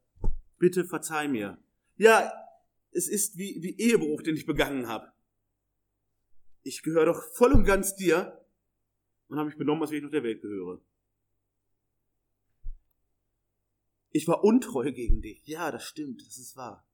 [0.58, 1.58] bitte verzeih mir.
[1.96, 2.32] Ja,
[2.90, 5.12] es ist wie, wie Ehebruch, den ich begangen habe.
[6.62, 8.44] Ich gehöre doch voll und ganz dir
[9.28, 10.80] und habe mich benommen, als wenn ich noch der Welt gehöre.
[14.10, 15.46] Ich war untreu gegen dich.
[15.46, 16.88] Ja, das stimmt, das ist wahr.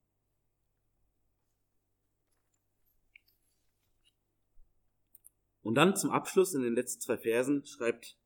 [5.62, 8.18] Und dann zum Abschluss in den letzten zwei Versen schreibt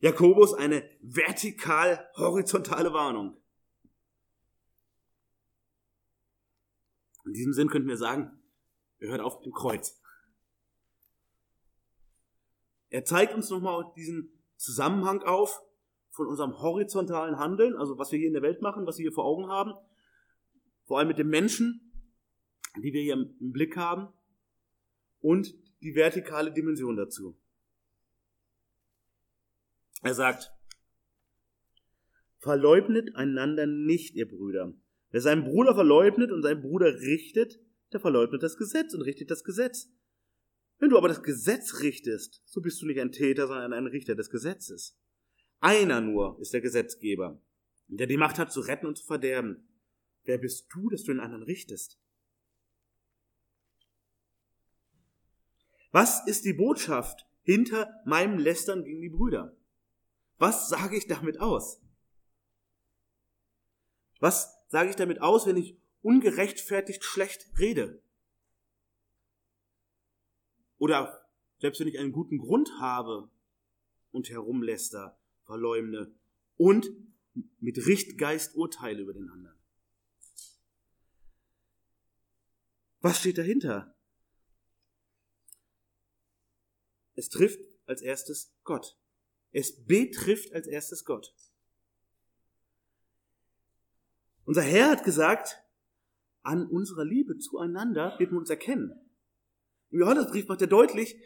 [0.00, 3.40] Jakobus eine vertikal-horizontale Warnung.
[7.24, 8.42] In diesem Sinn könnten wir sagen,
[8.98, 10.00] er hört auf mit dem Kreuz.
[12.90, 15.62] Er zeigt uns nochmal diesen Zusammenhang auf
[16.14, 19.12] von unserem horizontalen Handeln, also was wir hier in der Welt machen, was wir hier
[19.12, 19.74] vor Augen haben,
[20.84, 21.92] vor allem mit den Menschen,
[22.76, 24.08] die wir hier im Blick haben,
[25.20, 27.36] und die vertikale Dimension dazu.
[30.02, 30.52] Er sagt,
[32.38, 34.72] verleugnet einander nicht, ihr Brüder.
[35.10, 37.58] Wer seinen Bruder verleugnet und seinen Bruder richtet,
[37.92, 39.90] der verleugnet das Gesetz und richtet das Gesetz.
[40.78, 44.14] Wenn du aber das Gesetz richtest, so bist du nicht ein Täter, sondern ein Richter
[44.14, 44.96] des Gesetzes.
[45.60, 47.40] Einer nur ist der Gesetzgeber,
[47.88, 49.68] der die Macht hat zu retten und zu verderben.
[50.24, 51.98] Wer bist du, dass du den anderen richtest?
[55.90, 59.56] Was ist die Botschaft hinter meinem Lästern gegen die Brüder?
[60.38, 61.80] Was sage ich damit aus?
[64.18, 68.02] Was sage ich damit aus, wenn ich ungerechtfertigt schlecht rede?
[70.78, 71.28] Oder
[71.58, 73.30] selbst wenn ich einen guten Grund habe
[74.10, 76.14] und herumläster, verleumde
[76.56, 76.90] und
[77.60, 79.58] mit Richtgeist urteile über den anderen.
[83.00, 83.94] Was steht dahinter?
[87.16, 88.96] Es trifft als erstes Gott.
[89.52, 91.34] Es betrifft als erstes Gott.
[94.44, 95.62] Unser Herr hat gesagt,
[96.42, 98.92] an unserer Liebe zueinander wird man uns erkennen.
[99.90, 101.16] Im Johannesbrief macht er deutlich,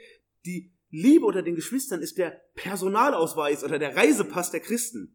[0.45, 5.15] die Liebe unter den Geschwistern ist der Personalausweis oder der Reisepass der Christen.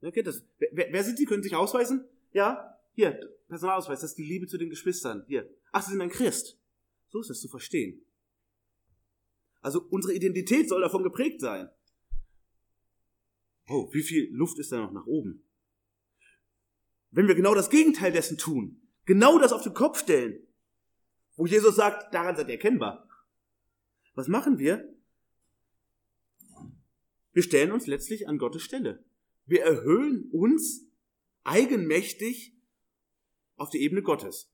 [0.00, 0.42] Wer kennt das?
[0.58, 1.26] Wer, wer sind Sie?
[1.26, 2.04] Können Sie sich ausweisen?
[2.32, 2.78] Ja?
[2.94, 5.24] Hier, Personalausweis, das ist die Liebe zu den Geschwistern.
[5.26, 5.48] Hier.
[5.72, 6.58] Ach, Sie sind ein Christ.
[7.10, 8.02] So ist das zu verstehen.
[9.60, 11.68] Also unsere Identität soll davon geprägt sein.
[13.68, 15.44] Oh, wie viel Luft ist da noch nach oben?
[17.10, 20.46] Wenn wir genau das Gegenteil dessen tun, genau das auf den Kopf stellen,
[21.36, 23.08] wo Jesus sagt, daran seid ihr erkennbar.
[24.14, 24.92] Was machen wir?
[27.32, 29.04] Wir stellen uns letztlich an Gottes Stelle.
[29.46, 30.86] Wir erhöhen uns
[31.44, 32.54] eigenmächtig
[33.56, 34.50] auf die Ebene Gottes.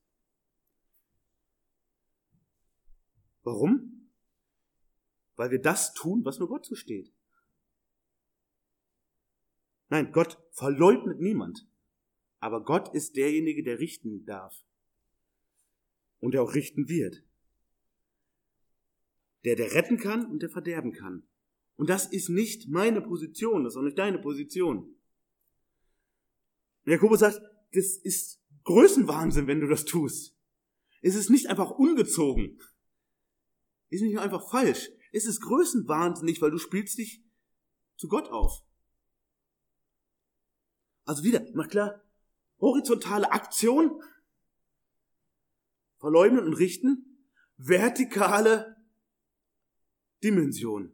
[3.43, 3.97] Warum?
[5.37, 7.13] weil wir das tun, was nur Gott zusteht.
[9.89, 11.65] Nein, Gott verleugnet niemand.
[12.39, 14.65] Aber Gott ist derjenige, der richten darf.
[16.19, 17.23] Und der auch richten wird.
[19.47, 21.23] Der, der retten kann und der verderben kann.
[21.75, 24.95] Und das ist nicht meine Position, das ist auch nicht deine Position.
[26.85, 27.41] Jakobus sagt,
[27.73, 30.37] das ist Größenwahnsinn, wenn du das tust.
[31.01, 32.59] Es ist nicht einfach ungezogen.
[33.89, 37.23] Es ist nicht einfach falsch ist es größenwahnsinnig, weil du spielst dich
[37.97, 38.63] zu Gott auf.
[41.05, 42.03] Also wieder, mach klar,
[42.59, 44.01] horizontale Aktion,
[45.97, 47.25] verleugnen und richten,
[47.57, 48.76] vertikale
[50.23, 50.93] Dimension.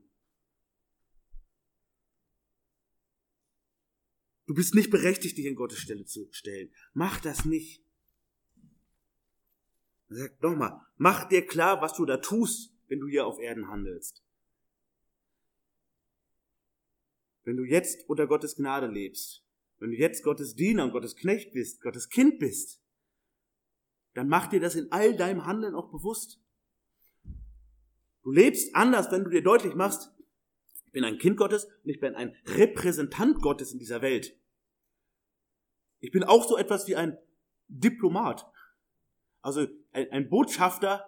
[4.45, 6.73] Du bist nicht berechtigt, dich in Gottes Stelle zu stellen.
[6.93, 7.83] Mach das nicht.
[10.09, 13.69] Er sagt nochmal, mach dir klar, was du da tust wenn du hier auf Erden
[13.69, 14.23] handelst.
[17.43, 19.43] Wenn du jetzt unter Gottes Gnade lebst,
[19.79, 22.83] wenn du jetzt Gottes Diener und Gottes Knecht bist, Gottes Kind bist,
[24.13, 26.39] dann mach dir das in all deinem Handeln auch bewusst.
[28.23, 30.11] Du lebst anders, wenn du dir deutlich machst,
[30.85, 34.37] ich bin ein Kind Gottes und ich bin ein Repräsentant Gottes in dieser Welt.
[35.99, 37.17] Ich bin auch so etwas wie ein
[37.67, 38.45] Diplomat,
[39.41, 41.05] also ein, ein Botschafter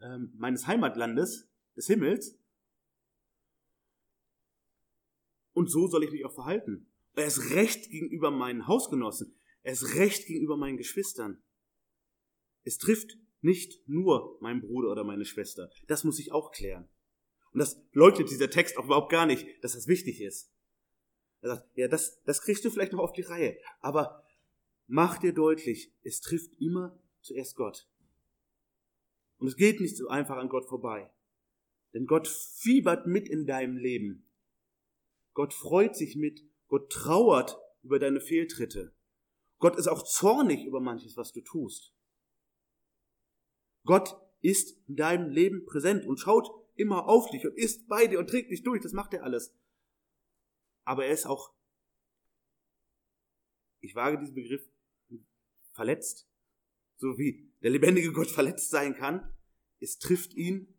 [0.00, 2.38] ähm, meines Heimatlandes, des Himmels.
[5.52, 6.86] Und so soll ich mich auch verhalten.
[7.14, 9.34] Er ist recht gegenüber meinen Hausgenossen.
[9.62, 11.42] Er ist recht gegenüber meinen Geschwistern.
[12.64, 15.70] Es trifft nicht nur meinen Bruder oder meine Schwester.
[15.86, 16.88] Das muss ich auch klären.
[17.52, 20.52] Und das leugnet dieser Text auch überhaupt gar nicht, dass das wichtig ist.
[21.42, 23.56] Er sagt, ja, das, das kriegst du vielleicht noch auf die Reihe.
[23.80, 24.24] Aber
[24.86, 27.88] mach dir deutlich, es trifft immer zuerst Gott.
[29.38, 31.10] Und es geht nicht so einfach an Gott vorbei.
[31.94, 34.30] Denn Gott fiebert mit in deinem Leben.
[35.32, 36.44] Gott freut sich mit.
[36.68, 38.92] Gott trauert über deine Fehltritte.
[39.58, 41.94] Gott ist auch zornig über manches, was du tust.
[43.84, 48.18] Gott ist in deinem Leben präsent und schaut immer auf dich und ist bei dir
[48.18, 48.82] und trägt dich durch.
[48.82, 49.54] Das macht er alles.
[50.84, 51.54] Aber er ist auch,
[53.80, 54.68] ich wage diesen Begriff,
[55.72, 56.28] verletzt.
[56.96, 59.34] So wie der lebendige Gott verletzt sein kann.
[59.78, 60.74] Es trifft ihn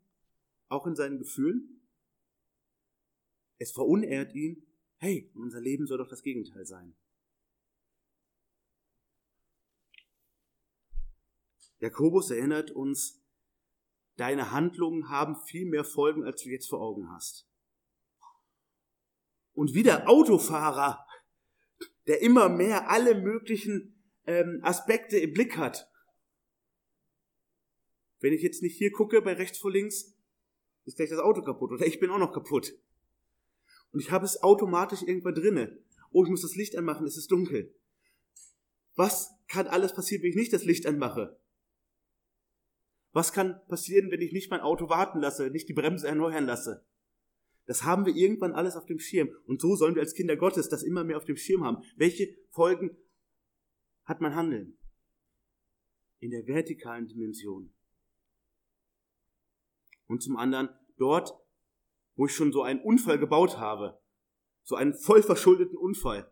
[0.68, 1.82] auch in seinen Gefühlen.
[3.58, 4.68] Es verunehrt ihn.
[4.98, 6.96] Hey, unser Leben soll doch das Gegenteil sein.
[11.82, 13.22] Jakobus erinnert uns,
[14.16, 17.48] deine Handlungen haben viel mehr Folgen, als du jetzt vor Augen hast.
[19.54, 21.06] Und wie der Autofahrer,
[22.08, 25.92] der immer mehr alle möglichen ähm, Aspekte im Blick hat.
[28.20, 30.16] Wenn ich jetzt nicht hier gucke, bei rechts vor links,
[30.86, 32.74] ist gleich das Auto kaputt oder ich bin auch noch kaputt.
[33.92, 35.80] Und ich habe es automatisch irgendwann drinne.
[36.12, 37.74] Oh, ich muss das Licht anmachen, es ist dunkel.
[38.96, 41.41] Was kann alles passieren, wenn ich nicht das Licht anmache?
[43.12, 46.86] Was kann passieren, wenn ich nicht mein Auto warten lasse, nicht die Bremse erneuern lasse?
[47.66, 49.30] Das haben wir irgendwann alles auf dem Schirm.
[49.46, 51.84] Und so sollen wir als Kinder Gottes das immer mehr auf dem Schirm haben.
[51.96, 52.98] Welche Folgen
[54.06, 54.78] hat mein Handeln?
[56.20, 57.74] In der vertikalen Dimension.
[60.08, 61.34] Und zum anderen dort,
[62.16, 64.02] wo ich schon so einen Unfall gebaut habe.
[64.64, 66.32] So einen voll verschuldeten Unfall.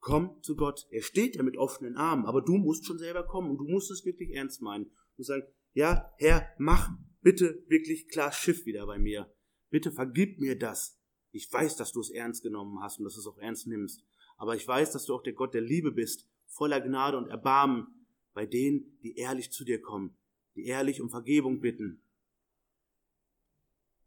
[0.00, 0.86] Komm zu Gott.
[0.90, 3.90] Er steht ja mit offenen Armen, aber du musst schon selber kommen und du musst
[3.90, 4.90] es wirklich ernst meinen.
[5.16, 6.90] Du sagst, ja, Herr, mach
[7.20, 9.32] bitte wirklich klar Schiff wieder bei mir.
[9.70, 10.98] Bitte vergib mir das.
[11.30, 14.04] Ich weiß, dass du es ernst genommen hast und dass du es auch ernst nimmst.
[14.36, 17.88] Aber ich weiß, dass du auch der Gott der Liebe bist, voller Gnade und Erbarmen
[18.32, 20.16] bei denen, die ehrlich zu dir kommen,
[20.54, 22.00] die ehrlich um Vergebung bitten.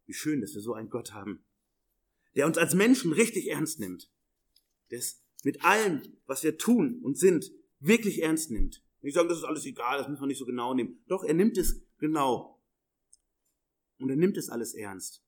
[0.06, 1.44] Wie schön, dass wir so einen Gott haben,
[2.36, 4.10] der uns als Menschen richtig ernst nimmt,
[4.90, 8.84] der es mit allem, was wir tun und sind, wirklich ernst nimmt.
[9.02, 11.04] Ich sage, das ist alles egal, das muss man nicht so genau nehmen.
[11.08, 12.62] Doch, er nimmt es genau.
[13.98, 15.24] Und er nimmt es alles ernst.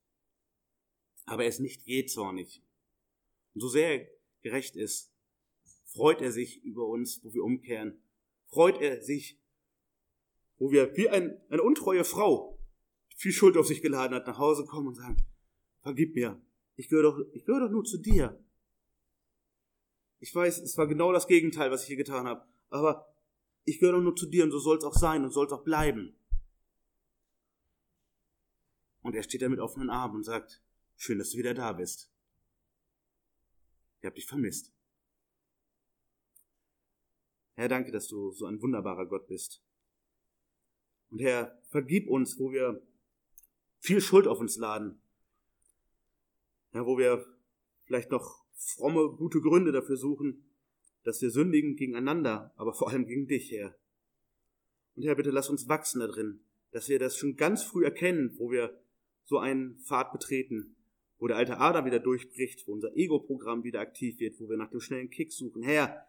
[1.25, 2.63] Aber er ist nicht jähzornig.
[3.53, 4.09] Und so sehr er
[4.41, 5.11] gerecht ist,
[5.85, 8.01] freut er sich über uns, wo wir umkehren.
[8.47, 9.39] Freut er sich,
[10.57, 12.59] wo wir wie ein, eine untreue Frau,
[13.15, 15.17] viel Schuld auf sich geladen hat, nach Hause kommen und sagen,
[15.81, 16.41] vergib mir,
[16.75, 18.43] ich gehöre doch, ich gehöre doch nur zu dir.
[20.23, 22.47] Ich weiß, es war genau das Gegenteil, was ich hier getan habe.
[22.69, 23.13] Aber
[23.65, 25.65] ich gehöre nur zu dir und so soll es auch sein und soll es auch
[25.65, 26.15] bleiben.
[29.01, 30.63] Und er steht da mit offenen Armen und sagt,
[30.95, 32.09] schön, dass du wieder da bist.
[33.99, 34.71] Ich habe dich vermisst.
[37.55, 39.61] Herr, danke, dass du so ein wunderbarer Gott bist.
[41.09, 42.81] Und Herr, vergib uns, wo wir
[43.81, 45.01] viel Schuld auf uns laden.
[46.71, 47.25] Ja, wo wir
[47.83, 50.45] vielleicht noch fromme, gute Gründe dafür suchen,
[51.03, 53.75] dass wir sündigen gegeneinander, aber vor allem gegen dich, Herr.
[54.95, 56.41] Und Herr, bitte lass uns wachsen da drin,
[56.71, 58.79] dass wir das schon ganz früh erkennen, wo wir
[59.23, 60.75] so einen Pfad betreten,
[61.17, 64.69] wo der alte Ader wieder durchbricht, wo unser Ego-Programm wieder aktiv wird, wo wir nach
[64.69, 65.63] dem schnellen Kick suchen.
[65.63, 66.05] Herr,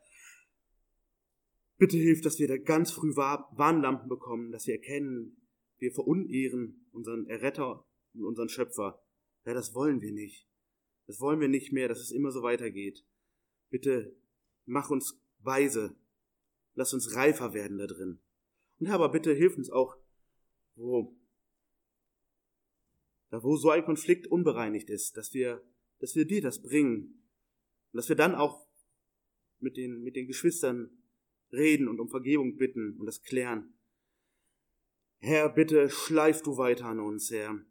[1.78, 5.36] bitte hilf, dass wir da ganz früh Warnlampen bekommen, dass wir erkennen,
[5.78, 9.02] wir verunehren unseren Erretter und unseren Schöpfer.
[9.42, 10.48] Herr, das wollen wir nicht.
[11.06, 13.04] Das wollen wir nicht mehr, dass es immer so weitergeht.
[13.70, 14.16] Bitte
[14.64, 15.96] mach uns weise.
[16.74, 18.20] Lass uns reifer werden da drin.
[18.78, 19.96] Und Herr, aber bitte hilf uns auch,
[20.76, 21.16] wo,
[23.30, 25.62] da wo so ein Konflikt unbereinigt ist, dass wir,
[26.00, 27.22] dass wir dir das bringen.
[27.92, 28.66] Und dass wir dann auch
[29.60, 30.90] mit den, mit den Geschwistern
[31.52, 33.74] reden und um Vergebung bitten und das klären.
[35.18, 37.64] Herr, bitte schleif du weiter an uns, Herr.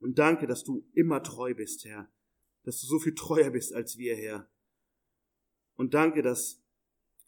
[0.00, 2.10] Und danke, dass du immer treu bist, Herr
[2.62, 4.48] dass du so viel treuer bist als wir, Herr.
[5.76, 6.62] Und danke, dass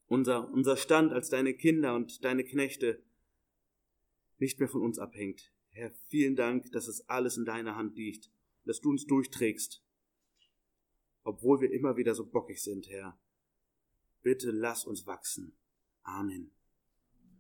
[0.06, 3.02] unser, unser Stand als deine Kinder und deine Knechte
[4.38, 5.52] nicht mehr von uns abhängt.
[5.70, 8.30] Herr, vielen Dank, dass es alles in deiner Hand liegt,
[8.64, 9.82] dass du uns durchträgst,
[11.24, 13.18] obwohl wir immer wieder so bockig sind, Herr.
[14.22, 15.56] Bitte lass uns wachsen.
[16.02, 16.52] Amen.